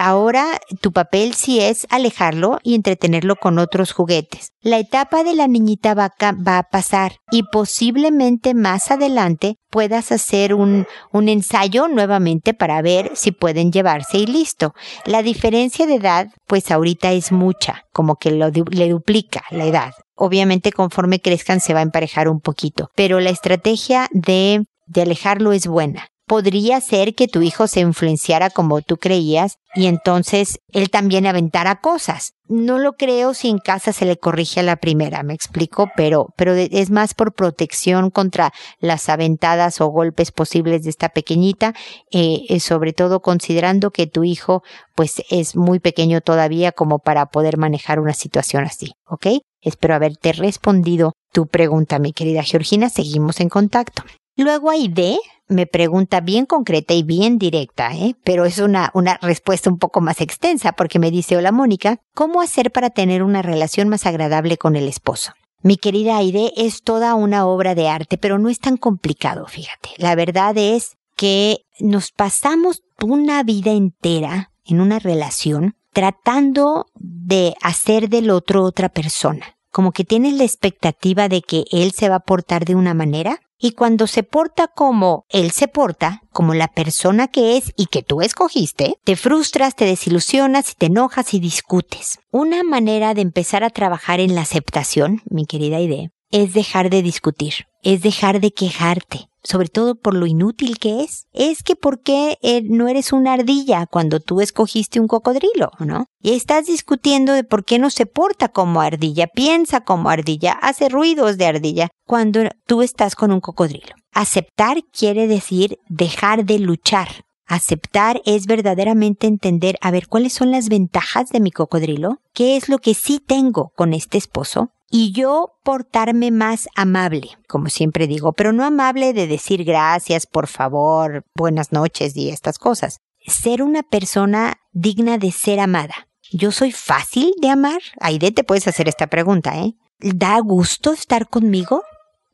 Ahora 0.01 0.61
tu 0.79 0.93
papel 0.93 1.33
sí 1.33 1.59
es 1.59 1.85
alejarlo 1.89 2.59
y 2.63 2.73
entretenerlo 2.73 3.35
con 3.35 3.59
otros 3.59 3.91
juguetes. 3.91 4.53
La 4.61 4.79
etapa 4.79 5.25
de 5.25 5.35
la 5.35 5.49
niñita 5.49 5.93
vaca 5.93 6.31
va 6.31 6.57
a 6.57 6.63
pasar 6.63 7.17
y 7.31 7.43
posiblemente 7.43 8.53
más 8.53 8.91
adelante 8.91 9.57
puedas 9.69 10.13
hacer 10.13 10.53
un, 10.53 10.87
ensayo 11.11 11.89
nuevamente 11.89 12.53
para 12.53 12.81
ver 12.81 13.11
si 13.15 13.33
pueden 13.33 13.73
llevarse 13.73 14.19
y 14.19 14.25
listo. 14.25 14.73
La 15.03 15.21
diferencia 15.21 15.85
de 15.85 15.95
edad 15.95 16.27
pues 16.47 16.71
ahorita 16.71 17.11
es 17.11 17.33
mucha, 17.33 17.83
como 17.91 18.15
que 18.15 18.31
le 18.31 18.89
duplica 18.89 19.43
la 19.51 19.65
edad. 19.65 19.91
Obviamente 20.15 20.71
conforme 20.71 21.19
crezcan 21.19 21.59
se 21.59 21.73
va 21.73 21.81
a 21.81 21.83
emparejar 21.83 22.29
un 22.29 22.39
poquito, 22.39 22.89
pero 22.95 23.19
la 23.19 23.31
estrategia 23.31 24.07
de 24.11 24.65
alejarlo 24.95 25.51
es 25.51 25.68
buena 25.68 26.07
podría 26.30 26.80
ser 26.80 27.16
que 27.16 27.28
tu 27.28 27.42
hijo 27.42 27.66
se 27.66 27.80
influenciara 27.80 28.52
como 28.52 28.83
tú 28.83 28.98
creías 28.98 29.57
y 29.74 29.88
entonces 29.88 30.59
él 30.71 30.92
también 30.92 31.26
aventara 31.26 31.81
cosas. 31.81 32.33
No 32.48 32.78
lo 32.78 32.94
creo 32.94 33.33
si 33.33 33.50
en 33.50 33.57
casa 33.57 33.94
se 33.94 34.06
le 34.06 34.16
corrige 34.16 34.59
a 34.59 34.64
la 34.64 34.76
primera, 34.76 35.24
me 35.24 35.33
explico, 35.33 35.90
pero, 35.98 36.28
pero 36.38 36.54
es 36.54 36.92
más 36.92 37.16
por 37.16 37.33
protección 37.33 38.12
contra 38.12 38.54
las 38.80 39.09
aventadas 39.09 39.81
o 39.81 39.88
golpes 39.88 40.31
posibles 40.31 40.83
de 40.83 40.92
esta 40.92 41.09
pequeñita, 41.09 41.74
eh, 42.12 42.42
eh, 42.48 42.59
sobre 42.59 42.94
todo 42.94 43.21
considerando 43.21 43.90
que 43.90 44.06
tu 44.06 44.24
hijo 44.24 44.62
pues 44.94 45.24
es 45.31 45.56
muy 45.56 45.80
pequeño 45.80 46.21
todavía 46.21 46.71
como 46.71 47.00
para 47.00 47.26
poder 47.26 47.57
manejar 47.57 48.00
una 48.00 48.14
situación 48.14 48.66
así, 48.66 48.92
¿ok? 49.07 49.42
Espero 49.62 49.95
haberte 49.95 50.33
respondido 50.33 51.14
tu 51.33 51.48
pregunta, 51.48 51.98
mi 51.98 52.14
querida 52.14 52.44
Georgina. 52.44 52.90
Seguimos 52.90 53.40
en 53.40 53.50
contacto. 53.50 54.04
Luego 54.36 54.71
D 54.71 55.18
me 55.49 55.65
pregunta 55.65 56.21
bien 56.21 56.45
concreta 56.45 56.94
y 56.94 57.03
bien 57.03 57.37
directa, 57.37 57.94
¿eh? 57.94 58.15
pero 58.23 58.45
es 58.45 58.59
una, 58.59 58.91
una 58.94 59.18
respuesta 59.21 59.69
un 59.69 59.79
poco 59.79 59.99
más 59.99 60.21
extensa 60.21 60.71
porque 60.71 60.99
me 60.99 61.11
dice, 61.11 61.35
hola 61.35 61.51
Mónica, 61.51 61.97
¿cómo 62.13 62.41
hacer 62.41 62.71
para 62.71 62.91
tener 62.91 63.23
una 63.23 63.41
relación 63.41 63.89
más 63.89 64.06
agradable 64.06 64.57
con 64.57 64.75
el 64.75 64.87
esposo? 64.87 65.33
Mi 65.61 65.75
querida 65.75 66.18
Aide, 66.18 66.53
es 66.56 66.83
toda 66.83 67.15
una 67.15 67.45
obra 67.45 67.75
de 67.75 67.89
arte, 67.89 68.18
pero 68.18 68.39
no 68.39 68.47
es 68.47 68.59
tan 68.59 68.77
complicado, 68.77 69.45
fíjate. 69.47 69.89
La 69.97 70.15
verdad 70.15 70.57
es 70.57 70.95
que 71.18 71.65
nos 71.79 72.11
pasamos 72.11 72.81
una 73.01 73.44
vida 73.44 73.71
entera 73.71 74.51
en 74.63 74.79
una 74.79 74.99
relación 74.99 75.75
tratando 75.91 76.85
de 76.95 77.56
hacer 77.61 78.07
del 78.07 78.29
otro 78.29 78.63
otra 78.63 78.87
persona. 78.87 79.57
Como 79.71 79.91
que 79.91 80.06
tienes 80.06 80.33
la 80.33 80.45
expectativa 80.45 81.27
de 81.27 81.41
que 81.41 81.65
él 81.71 81.91
se 81.91 82.07
va 82.07 82.15
a 82.15 82.21
portar 82.21 82.63
de 82.63 82.75
una 82.75 82.94
manera 82.94 83.41
y 83.59 83.71
cuando 83.71 84.07
se 84.07 84.23
porta 84.23 84.68
como 84.68 85.25
él 85.30 85.51
se 85.51 85.68
porta, 85.68 86.21
como 86.31 86.54
la 86.54 86.69
persona 86.69 87.28
que 87.28 87.57
es 87.57 87.73
y 87.75 87.87
que 87.87 88.01
tú 88.01 88.21
escogiste, 88.21 88.95
te 89.04 89.16
frustras, 89.16 89.75
te 89.75 89.85
desilusionas 89.85 90.71
y 90.71 90.75
te 90.75 90.85
enojas 90.87 91.33
y 91.33 91.39
discutes. 91.39 92.19
Una 92.31 92.63
manera 92.63 93.13
de 93.13 93.21
empezar 93.21 93.63
a 93.63 93.69
trabajar 93.69 94.19
en 94.19 94.35
la 94.35 94.42
aceptación, 94.42 95.21
mi 95.30 95.45
querida 95.45 95.80
idea, 95.80 96.09
es 96.31 96.54
dejar 96.54 96.89
de 96.89 97.01
discutir. 97.01 97.68
es 97.81 98.01
dejar 98.01 98.42
de 98.42 98.51
quejarte 98.51 99.29
sobre 99.43 99.69
todo 99.69 99.95
por 99.95 100.13
lo 100.13 100.25
inútil 100.25 100.77
que 100.79 101.01
es. 101.01 101.27
Es 101.33 101.63
que 101.63 101.75
¿por 101.75 102.01
qué 102.01 102.37
eh, 102.41 102.61
no 102.63 102.87
eres 102.87 103.13
una 103.13 103.33
ardilla 103.33 103.85
cuando 103.85 104.19
tú 104.19 104.41
escogiste 104.41 104.99
un 104.99 105.07
cocodrilo, 105.07 105.71
no? 105.79 106.05
Y 106.21 106.33
estás 106.33 106.67
discutiendo 106.67 107.33
de 107.33 107.43
por 107.43 107.65
qué 107.65 107.79
no 107.79 107.89
se 107.89 108.05
porta 108.05 108.49
como 108.49 108.81
ardilla, 108.81 109.27
piensa 109.27 109.81
como 109.81 110.09
ardilla, 110.09 110.53
hace 110.53 110.89
ruidos 110.89 111.37
de 111.37 111.45
ardilla 111.45 111.89
cuando 112.05 112.41
tú 112.65 112.81
estás 112.81 113.15
con 113.15 113.31
un 113.31 113.39
cocodrilo. 113.39 113.95
Aceptar 114.11 114.79
quiere 114.91 115.27
decir 115.27 115.77
dejar 115.87 116.45
de 116.45 116.59
luchar. 116.59 117.07
Aceptar 117.45 118.21
es 118.25 118.45
verdaderamente 118.45 119.25
entender, 119.25 119.77
a 119.81 119.89
ver, 119.89 120.07
¿cuáles 120.07 120.33
son 120.33 120.51
las 120.51 120.69
ventajas 120.69 121.29
de 121.29 121.39
mi 121.39 121.51
cocodrilo? 121.51 122.17
¿Qué 122.31 122.55
es 122.55 122.69
lo 122.69 122.77
que 122.77 122.93
sí 122.93 123.19
tengo 123.19 123.71
con 123.75 123.93
este 123.93 124.19
esposo? 124.19 124.69
Y 124.89 125.11
yo 125.11 125.53
portarme 125.63 126.31
más 126.31 126.67
amable, 126.75 127.37
como 127.47 127.69
siempre 127.69 128.07
digo, 128.07 128.33
pero 128.33 128.53
no 128.53 128.65
amable 128.65 129.13
de 129.13 129.27
decir 129.27 129.63
gracias, 129.63 130.25
por 130.25 130.47
favor, 130.47 131.25
buenas 131.35 131.71
noches 131.71 132.15
y 132.15 132.29
estas 132.29 132.57
cosas. 132.57 132.99
Ser 133.27 133.61
una 133.61 133.83
persona 133.83 134.59
digna 134.71 135.17
de 135.17 135.31
ser 135.31 135.59
amada. 135.59 136.07
¿Yo 136.31 136.51
soy 136.51 136.71
fácil 136.71 137.33
de 137.41 137.49
amar? 137.49 137.81
Aide, 137.99 138.31
te 138.31 138.43
puedes 138.43 138.67
hacer 138.67 138.87
esta 138.87 139.07
pregunta, 139.07 139.57
¿eh? 139.59 139.75
¿Da 139.99 140.39
gusto 140.39 140.93
estar 140.93 141.27
conmigo? 141.27 141.83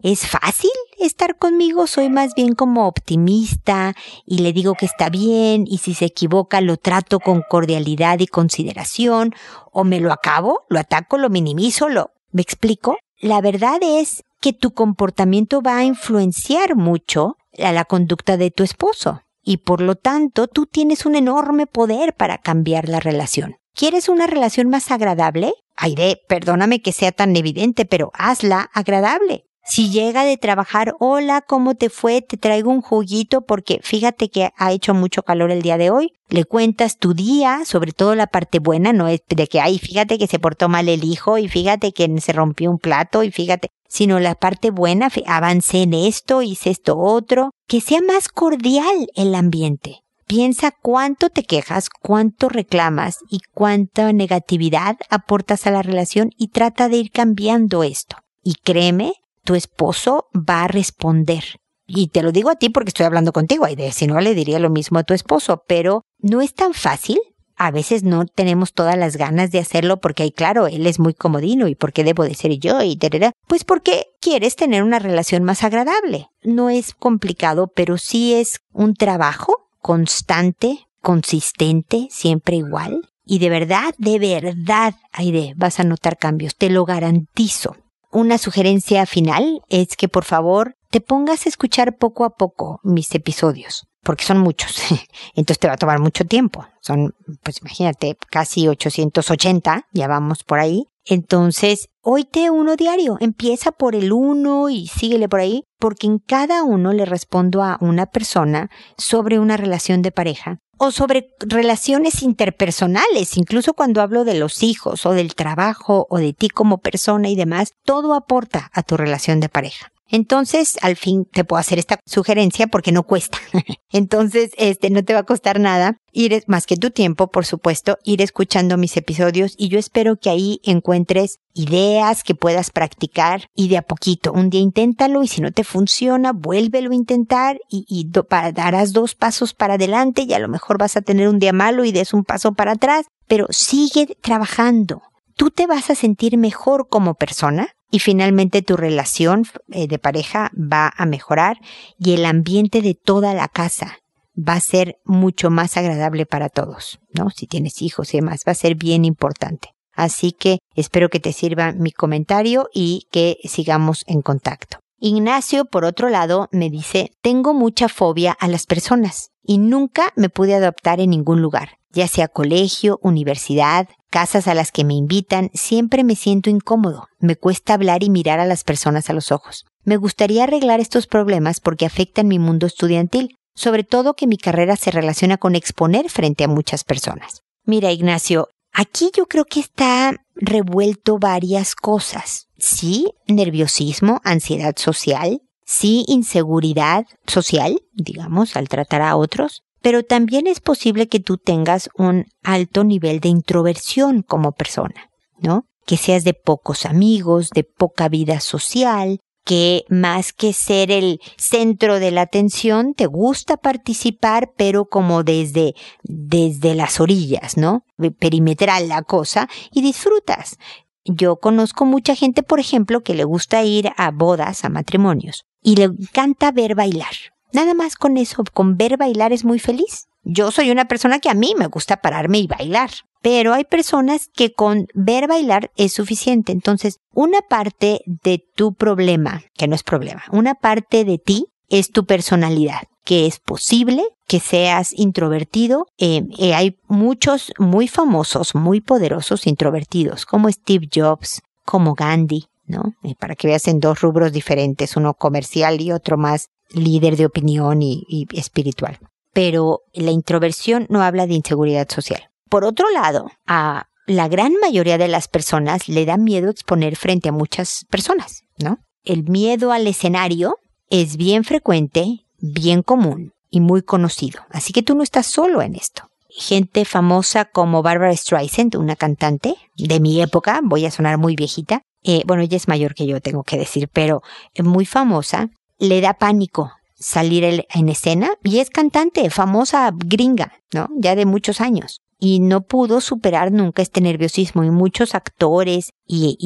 ¿Es 0.01 0.27
fácil 0.27 0.69
estar 1.00 1.38
conmigo? 1.38 1.88
Soy 1.88 2.09
más 2.09 2.35
bien 2.35 2.53
como 2.53 2.88
optimista 2.88 3.95
y 4.25 4.39
le 4.39 4.53
digo 4.53 4.75
que 4.75 4.85
está 4.85 5.09
bien 5.09 5.65
y 5.67 5.79
si 5.79 5.93
se 5.93 6.05
equivoca 6.05 6.62
lo 6.62 6.77
trato 6.77 7.19
con 7.19 7.41
cordialidad 7.41 8.19
y 8.19 8.27
consideración 8.27 9.33
o 9.71 9.83
me 9.83 10.00
lo 10.00 10.12
acabo, 10.12 10.65
lo 10.69 10.79
ataco, 10.79 11.17
lo 11.17 11.29
minimizo, 11.29 11.89
lo 11.89 12.12
¿Me 12.36 12.42
explico? 12.42 12.98
La 13.22 13.39
verdad 13.39 13.77
es 13.82 14.22
que 14.42 14.51
tu 14.51 14.74
comportamiento 14.74 15.62
va 15.62 15.77
a 15.77 15.86
influenciar 15.86 16.75
mucho 16.75 17.38
a 17.58 17.72
la 17.72 17.86
conducta 17.86 18.36
de 18.36 18.51
tu 18.51 18.63
esposo 18.63 19.22
y 19.42 19.60
por 19.60 19.80
lo 19.80 19.96
tanto 19.96 20.50
tú 20.50 20.65
tienes 20.65 21.06
un 21.06 21.15
enorme 21.15 21.65
poder 21.65 22.13
para 22.13 22.38
cambiar 22.38 22.89
la 22.89 23.00
relación. 23.00 23.56
¿Quieres 23.74 24.10
una 24.10 24.27
relación 24.27 24.68
más 24.70 24.92
agradable? 24.92 25.54
Aide, 25.77 26.22
perdóname 26.27 26.82
que 26.82 26.92
sea 26.92 27.13
tan 27.13 27.34
evidente, 27.38 27.86
pero 27.86 28.12
hazla 28.13 28.70
agradable. 28.74 29.46
Si 29.67 29.89
llega 29.89 30.24
de 30.24 30.38
trabajar, 30.38 30.93
hola, 31.00 31.41
¿cómo 31.41 31.74
te 31.74 31.89
fue? 31.89 32.22
Te 32.22 32.38
traigo 32.38 32.69
un 32.69 32.84
juguito 32.84 33.41
porque 33.41 33.79
fíjate 33.81 34.29
que 34.29 34.51
ha 34.55 34.72
hecho 34.72 34.93
mucho 34.93 35.24
calor 35.24 35.50
el 35.50 35.63
día 35.63 35.79
de 35.79 35.89
hoy. 35.89 36.13
Le 36.29 36.45
cuentas 36.45 36.98
tu 36.98 37.15
día, 37.15 37.65
sobre 37.65 37.91
todo 37.91 38.13
la 38.13 38.27
parte 38.27 38.60
buena, 38.60 38.93
no 38.93 39.07
es 39.07 39.22
de 39.27 39.48
que, 39.48 39.60
ay, 39.60 39.79
fíjate 39.79 40.19
que 40.19 40.27
se 40.27 40.38
portó 40.38 40.69
mal 40.69 40.88
el 40.88 41.03
hijo 41.03 41.39
y 41.39 41.48
fíjate 41.48 41.93
que 41.93 42.22
se 42.22 42.31
rompió 42.31 42.69
un 42.69 42.77
plato 42.77 43.24
y 43.24 43.31
fíjate, 43.31 43.69
sino 43.89 44.19
la 44.19 44.36
parte 44.36 44.69
buena, 44.69 45.10
avancé 45.25 45.81
en 45.81 45.95
esto, 45.95 46.43
hice 46.43 46.69
esto 46.69 47.00
otro, 47.00 47.50
que 47.67 47.81
sea 47.81 48.01
más 48.01 48.29
cordial 48.29 49.07
el 49.15 49.34
ambiente. 49.34 50.01
Piensa 50.27 50.74
cuánto 50.79 51.29
te 51.29 51.43
quejas, 51.43 51.89
cuánto 51.89 52.50
reclamas 52.50 53.17
y 53.31 53.39
cuánta 53.51 54.13
negatividad 54.13 54.98
aportas 55.10 55.65
a 55.65 55.72
la 55.72 55.81
relación 55.81 56.29
y 56.38 56.50
trata 56.50 56.88
de 56.88 56.98
ir 56.98 57.12
cambiando 57.12 57.84
esto. 57.84 58.17
Y 58.43 58.55
créeme 58.55 59.13
tu 59.46 59.56
esposo 59.56 60.28
va 60.36 60.64
a 60.64 60.68
responder. 60.68 61.44
Y 61.88 62.08
te 62.08 62.24
lo 62.24 62.32
digo 62.32 62.50
a 62.50 62.56
ti 62.56 62.70
porque 62.70 62.90
estoy 62.90 63.06
hablando 63.06 63.32
contigo, 63.32 63.64
Aide, 63.64 63.92
si 63.92 64.08
no 64.08 64.20
le 64.20 64.34
diría 64.34 64.60
lo 64.60 64.70
mismo 64.72 65.00
a 65.00 65.04
tu 65.04 65.14
esposo, 65.14 65.64
pero 65.68 66.02
no 66.20 66.42
es 66.42 66.54
tan 66.54 66.74
fácil. 66.74 67.20
A 67.58 67.72
veces 67.72 68.04
no 68.04 68.25
tenemos 68.25 68.74
todas 68.74 68.98
las 68.98 69.16
ganas 69.16 69.50
de 69.52 69.60
hacerlo 69.60 70.02
porque, 70.02 70.30
claro, 70.34 70.68
él 70.68 70.86
es 70.88 71.00
muy 71.00 71.14
comodino 71.14 71.70
y 71.70 71.75
por 71.75 71.94
qué 71.94 72.04
debo 72.04 72.24
de 72.24 72.34
ser 72.34 72.52
yo 72.58 72.82
y. 72.82 73.00
Pues 73.48 73.64
porque 73.64 74.08
quieres 74.20 74.58
tener 74.58 74.84
una 74.84 75.00
relación 75.00 75.44
más 75.44 75.64
agradable. 75.64 76.28
No 76.44 76.70
es 76.70 76.94
complicado, 76.94 77.72
pero 77.74 77.98
sí 77.98 78.34
es 78.34 78.60
un 78.74 78.94
trabajo 78.94 79.70
constante, 79.80 80.88
consistente, 81.02 82.10
siempre 82.12 82.58
igual. 82.58 83.10
Y 83.24 83.40
de 83.40 83.50
verdad, 83.50 83.94
de 84.00 84.20
verdad, 84.20 84.96
Aide, 85.14 85.54
vas 85.56 85.80
a 85.80 85.86
notar 85.86 86.18
cambios, 86.18 86.58
te 86.58 86.70
lo 86.70 86.84
garantizo 86.84 87.78
una 88.15 88.38
sugerencia 88.38 89.05
final 89.05 89.62
es 89.67 89.98
que 89.98 90.07
por 90.07 90.24
favor 90.24 90.77
te 90.89 91.01
pongas 91.01 91.45
a 91.45 91.50
escuchar 91.50 91.98
poco 91.98 92.24
a 92.24 92.36
poco 92.36 92.79
mis 92.81 93.13
episodios, 93.13 93.88
porque 94.03 94.24
son 94.24 94.39
muchos. 94.39 94.81
Entonces 95.36 95.60
te 95.60 95.67
va 95.67 95.74
a 95.74 95.77
tomar 95.77 96.00
mucho 96.00 96.24
tiempo. 96.24 96.65
Son, 96.79 97.13
pues 97.43 97.60
imagínate, 97.60 98.17
casi 98.31 98.69
880, 98.69 99.88
ya 99.91 100.07
vamos 100.07 100.43
por 100.43 100.60
ahí. 100.60 100.86
Entonces, 101.03 101.89
oíte 102.01 102.50
uno 102.50 102.77
diario, 102.77 103.17
empieza 103.19 103.72
por 103.72 103.95
el 103.95 104.13
uno 104.13 104.69
y 104.69 104.88
síguele 104.88 105.27
por 105.27 105.41
ahí, 105.41 105.63
porque 105.77 106.07
en 106.07 106.19
cada 106.19 106.63
uno 106.63 106.93
le 106.93 107.05
respondo 107.05 107.63
a 107.63 107.77
una 107.81 108.05
persona 108.05 108.69
sobre 108.98 109.39
una 109.39 109.57
relación 109.57 110.01
de 110.01 110.12
pareja 110.12 110.60
o 110.77 110.91
sobre 110.91 111.29
relaciones 111.39 112.22
interpersonales, 112.22 113.38
incluso 113.38 113.74
cuando 113.74 114.01
hablo 114.01 114.24
de 114.24 114.36
los 114.36 114.63
hijos 114.63 115.05
o 115.05 115.12
del 115.12 115.36
trabajo 115.36 116.08
o 116.10 116.17
de 116.17 116.34
ti 116.34 116.50
como 116.50 116.79
persona 116.79 117.29
y 117.29 117.36
demás, 117.36 117.74
todo 117.84 118.13
aporta 118.13 118.70
a 118.74 118.84
tu 118.84 118.98
relación 118.98 119.39
de 119.39 119.50
pareja. 119.50 119.91
Entonces, 120.09 120.77
al 120.81 120.95
fin 120.95 121.25
te 121.25 121.43
puedo 121.43 121.59
hacer 121.59 121.79
esta 121.79 122.00
sugerencia 122.05 122.67
porque 122.67 122.91
no 122.91 123.03
cuesta. 123.03 123.39
Entonces, 123.91 124.51
este 124.57 124.89
no 124.89 125.03
te 125.03 125.13
va 125.13 125.19
a 125.19 125.24
costar 125.24 125.59
nada 125.59 125.97
ir 126.15 126.43
más 126.47 126.65
que 126.65 126.77
tu 126.77 126.91
tiempo, 126.91 127.27
por 127.27 127.45
supuesto, 127.45 127.97
ir 128.03 128.21
escuchando 128.21 128.77
mis 128.77 128.95
episodios 128.95 129.53
y 129.57 129.67
yo 129.67 129.77
espero 129.77 130.15
que 130.15 130.29
ahí 130.29 130.62
encuentres 130.63 131.39
ideas 131.53 132.24
que 132.24 132.35
puedas 132.35 132.71
practicar 132.71 133.50
y 133.53 133.67
de 133.67 133.77
a 133.77 133.81
poquito. 133.81 134.31
Un 134.31 134.50
día 134.50 134.62
inténtalo 134.62 135.24
y 135.24 135.27
si 135.27 135.41
no 135.41 135.51
te 135.51 135.63
funciona, 135.63 136.31
vuélvelo 136.31 136.91
a 136.91 136.95
intentar 136.95 137.57
y, 137.69 137.85
y 137.89 138.09
darás 138.53 138.93
dos 138.93 139.13
pasos 139.13 139.53
para 139.53 139.74
adelante 139.74 140.24
y 140.24 140.33
a 140.33 140.39
lo 140.39 140.47
mejor 140.47 140.77
vas 140.77 140.95
a 140.95 141.01
tener 141.01 141.27
un 141.27 141.39
día 141.39 141.53
malo 141.53 141.83
y 141.83 141.91
des 141.91 142.13
un 142.13 142.24
paso 142.24 142.53
para 142.53 142.74
atrás, 142.74 143.07
pero 143.27 143.47
sigue 143.50 144.17
trabajando. 144.21 145.01
Tú 145.35 145.51
te 145.51 145.67
vas 145.67 145.89
a 145.89 145.95
sentir 145.95 146.38
mejor 146.38 146.88
como 146.88 147.15
persona 147.15 147.75
y 147.92 148.00
finalmente 148.00 148.62
tu 148.62 148.77
relación 148.77 149.46
eh, 149.72 149.88
de 149.88 150.00
pareja 150.00 150.51
va 150.56 150.94
a 150.96 151.06
mejorar 151.06 151.58
y 151.98 152.13
el 152.13 152.25
ambiente 152.25 152.82
de 152.82 152.94
toda 152.94 153.34
la 153.34 153.48
casa 153.48 154.00
va 154.38 154.54
a 154.54 154.60
ser 154.60 154.98
mucho 155.06 155.50
más 155.50 155.77
agradable 155.77 156.25
para 156.25 156.50
todos, 156.50 157.00
¿no? 157.13 157.30
Si 157.30 157.48
tienes 157.48 157.82
hijos 157.82 158.13
y 158.13 158.18
demás, 158.18 158.42
va 158.48 158.51
a 158.51 158.56
ser 158.56 158.75
bien 158.75 159.06
importante. 159.06 159.70
Así 159.94 160.34
que 160.34 160.60
espero 160.75 161.10
que 161.10 161.22
te 161.22 161.32
sirva 161.32 161.72
mi 161.72 161.92
comentario 161.92 162.70
y 162.74 163.08
que 163.12 163.38
sigamos 163.46 164.04
en 164.08 164.22
contacto. 164.22 164.80
Ignacio, 165.00 165.65
por 165.65 165.86
otro 165.86 166.10
lado, 166.10 166.50
me 166.51 166.70
dice, 166.70 167.12
tengo 167.22 167.54
mucha 167.54 167.88
fobia 167.88 168.34
a 168.34 168.48
las 168.48 168.65
personas 168.65 169.30
y 169.44 169.58
nunca 169.58 170.12
me 170.15 170.30
pude 170.30 170.56
adoptar 170.56 171.00
en 171.00 171.12
ningún 171.12 171.42
lugar, 171.42 171.77
ya 171.92 172.08
sea 172.08 172.27
colegio, 172.27 173.00
universidad, 173.01 173.88
casas 174.15 174.48
a 174.48 174.53
las 174.53 174.72
que 174.72 174.86
me 174.86 174.93
invitan, 174.93 175.51
siempre 175.53 176.05
me 176.05 176.15
siento 176.15 176.50
incómodo. 176.50 177.10
Me 177.19 177.36
cuesta 177.36 177.74
hablar 177.74 178.01
y 178.01 178.10
mirar 178.10 178.39
a 178.39 178.45
las 178.45 178.63
personas 178.63 179.10
a 179.10 179.13
los 179.13 179.29
ojos. 179.29 179.65
Me 179.84 179.98
gustaría 179.98 180.45
arreglar 180.45 180.79
estos 180.79 181.05
problemas 181.05 181.60
porque 181.60 181.86
afectan 181.86 182.29
mi 182.29 182.39
mundo 182.39 182.65
estudiantil, 182.65 183.36
sobre 183.55 183.84
todo 183.84 184.13
que 184.13 184.25
mi 184.25 184.38
carrera 184.38 184.77
se 184.77 184.89
relaciona 184.89 185.36
con 185.36 185.53
exponer 185.53 186.10
frente 186.10 186.45
a 186.45 186.48
muchas 186.48 186.86
personas. 186.86 187.41
Mira, 187.65 187.91
Ignacio, 187.91 188.48
aquí 188.72 189.12
yo 189.13 189.25
creo 189.25 189.43
que 189.43 189.60
está 189.60 190.15
revuelto 190.34 191.17
varias 191.19 191.75
cosas. 191.75 192.45
Sí, 192.57 193.07
nerviosismo, 193.27 194.22
ansiedad 194.24 194.77
social, 194.77 195.41
sí, 195.65 196.05
inseguridad 196.07 197.03
social, 197.27 197.81
digamos, 197.91 198.55
al 198.55 198.69
tratar 198.69 199.01
a 199.01 199.17
otros, 199.17 199.63
pero 199.86 200.01
también 200.01 200.48
es 200.48 200.62
posible 200.62 201.08
que 201.08 201.20
tú 201.20 201.38
tengas 201.38 201.92
un 201.96 202.25
alto 202.42 202.84
nivel 202.84 203.20
de 203.20 203.30
introversión 203.30 204.24
como 204.24 204.51
persona, 204.51 205.12
¿no? 205.38 205.68
Que 205.86 205.96
seas 205.96 206.24
de 206.24 206.34
pocos 206.34 206.88
amigos, 206.88 207.51
de 207.51 207.65
poca 207.65 208.10
vida 208.10 208.39
social, 208.39 209.20
que 209.44 209.86
más 209.88 210.34
que 210.34 210.54
ser 210.54 210.89
el 210.89 211.20
centro 211.38 212.00
de 212.00 212.10
la 212.10 212.22
atención, 212.22 212.96
te 212.96 213.06
gusta 213.06 213.58
participar, 213.58 214.54
pero 214.58 214.86
como 214.86 215.24
desde, 215.24 215.75
desde 216.01 216.74
las 216.74 217.00
orillas, 217.00 217.56
¿no? 217.56 217.84
Perimetral 218.18 218.88
la 218.88 219.04
cosa, 219.04 219.48
y 219.72 219.84
disfrutas. 219.84 220.58
Yo 221.04 221.36
conozco 221.36 221.86
mucha 221.86 222.15
gente, 222.15 222.42
por 222.42 222.60
ejemplo, 222.60 223.04
que 223.04 223.13
le 223.13 223.24
gusta 223.24 223.63
ir 223.63 223.92
a 223.98 224.10
bodas, 224.10 224.65
a 224.65 224.70
matrimonios, 224.70 225.46
y 225.62 225.75
le 225.75 225.84
encanta 225.84 226.51
ver 226.51 226.74
bailar. 226.74 227.35
Nada 227.55 227.74
más 227.74 227.95
con 227.95 228.17
eso, 228.17 228.43
con 228.51 228.75
ver 228.75 228.97
bailar 228.97 229.31
es 229.31 229.45
muy 229.45 229.59
feliz. 229.59 230.09
Yo 230.25 230.51
soy 230.51 230.71
una 230.71 230.89
persona 230.89 231.19
que 231.19 231.29
a 231.29 231.33
mí 231.33 231.53
me 231.57 231.67
gusta 231.67 232.01
pararme 232.01 232.39
y 232.39 232.47
bailar, 232.47 232.89
pero 233.21 233.53
hay 233.53 233.63
personas 233.63 234.27
que 234.35 234.51
con 234.51 234.88
ver 234.93 235.29
bailar 235.29 235.71
es 235.77 235.93
suficiente. 235.93 236.51
Entonces, 236.51 236.97
una 237.13 237.39
parte 237.39 238.01
de 238.05 238.43
tu 238.57 238.74
problema, 238.74 239.41
que 239.53 239.69
no 239.69 239.75
es 239.75 239.83
problema, 239.83 240.25
una 240.33 240.55
parte 240.55 241.05
de 241.05 241.17
ti 241.17 241.45
es 241.69 241.91
tu 241.91 242.05
personalidad, 242.05 242.81
que 243.05 243.25
es 243.25 243.39
posible 243.39 244.03
que 244.27 244.41
seas 244.41 244.91
introvertido. 244.91 245.88
Eh, 245.97 246.24
eh, 246.38 246.53
hay 246.55 246.75
muchos 246.89 247.53
muy 247.57 247.88
famosos, 247.88 248.53
muy 248.53 248.81
poderosos 248.81 249.47
introvertidos, 249.47 250.25
como 250.25 250.51
Steve 250.51 250.89
Jobs, 250.93 251.41
como 251.63 251.93
Gandhi, 251.93 252.47
¿no? 252.67 252.95
Eh, 253.03 253.15
para 253.17 253.35
que 253.35 253.47
veas 253.47 253.69
en 253.69 253.79
dos 253.79 254.01
rubros 254.01 254.33
diferentes, 254.33 254.97
uno 254.97 255.13
comercial 255.13 255.79
y 255.79 255.93
otro 255.93 256.17
más 256.17 256.50
líder 256.72 257.17
de 257.17 257.25
opinión 257.25 257.81
y, 257.81 258.27
espiritual. 258.34 259.00
Pero 259.34 259.81
la 259.93 260.12
introversión 260.12 260.88
no 260.89 261.01
habla 261.01 261.27
de 261.27 261.34
inseguridad 261.34 261.89
social. 261.89 262.29
Por 262.50 262.63
otro 262.63 262.89
lado, 262.91 263.29
a 263.48 263.88
la 264.07 264.27
gran 264.27 264.53
mayoría 264.62 264.98
de 264.98 265.07
las 265.07 265.27
personas 265.27 265.89
le 265.89 266.05
da 266.05 266.17
miedo 266.17 266.50
exponer 266.50 266.95
frente 266.95 267.29
a 267.29 267.34
muchas 267.34 267.86
personas, 267.89 268.43
¿no? 268.57 268.77
El 269.03 269.24
miedo 269.24 269.72
al 269.72 269.88
escenario 269.88 270.57
es 270.89 271.17
bien 271.17 271.43
frecuente, 271.43 272.25
bien 272.39 272.81
común 272.81 273.34
y 273.50 273.60
muy 273.60 273.81
conocido. 273.81 274.41
Así 274.50 274.74
que 274.74 274.84
tú 274.84 274.95
no 274.95 275.03
estás 275.03 275.25
solo 275.25 275.62
en 275.62 275.75
esto. 275.75 276.03
Gente 276.29 276.86
famosa 276.86 277.45
como 277.45 277.81
Barbara 277.81 278.15
Streisand, 278.15 278.75
una 278.75 278.95
cantante 278.95 279.55
de 279.77 280.00
mi 280.00 280.22
época, 280.22 280.60
voy 280.63 280.86
a 280.86 280.91
sonar 280.91 281.17
muy 281.17 281.36
viejita, 281.36 281.81
eh, 282.03 282.22
bueno, 282.27 282.43
ella 282.43 282.57
es 282.57 282.67
mayor 282.67 282.93
que 282.93 283.07
yo, 283.07 283.19
tengo 283.19 283.43
que 283.43 283.57
decir, 283.57 283.89
pero 283.91 284.22
muy 284.63 284.86
famosa, 284.86 285.50
le 285.79 286.01
da 286.01 286.13
pánico 286.13 286.72
salir 286.98 287.65
en 287.70 287.89
escena 287.89 288.32
y 288.44 288.60
es 288.60 288.70
cantante, 288.70 289.29
famosa 289.29 289.91
gringa, 289.94 290.53
¿no? 290.74 290.88
Ya 290.98 291.15
de 291.15 291.25
muchos 291.25 291.62
años. 291.62 292.01
Y 292.17 292.39
no 292.39 292.62
pudo 292.62 293.01
superar 293.01 293.51
nunca 293.51 293.82
este 293.82 294.00
nerviosismo 294.00 294.63
y 294.63 294.72
muchos 294.72 295.15
actores 295.15 295.91
y, 296.08 296.38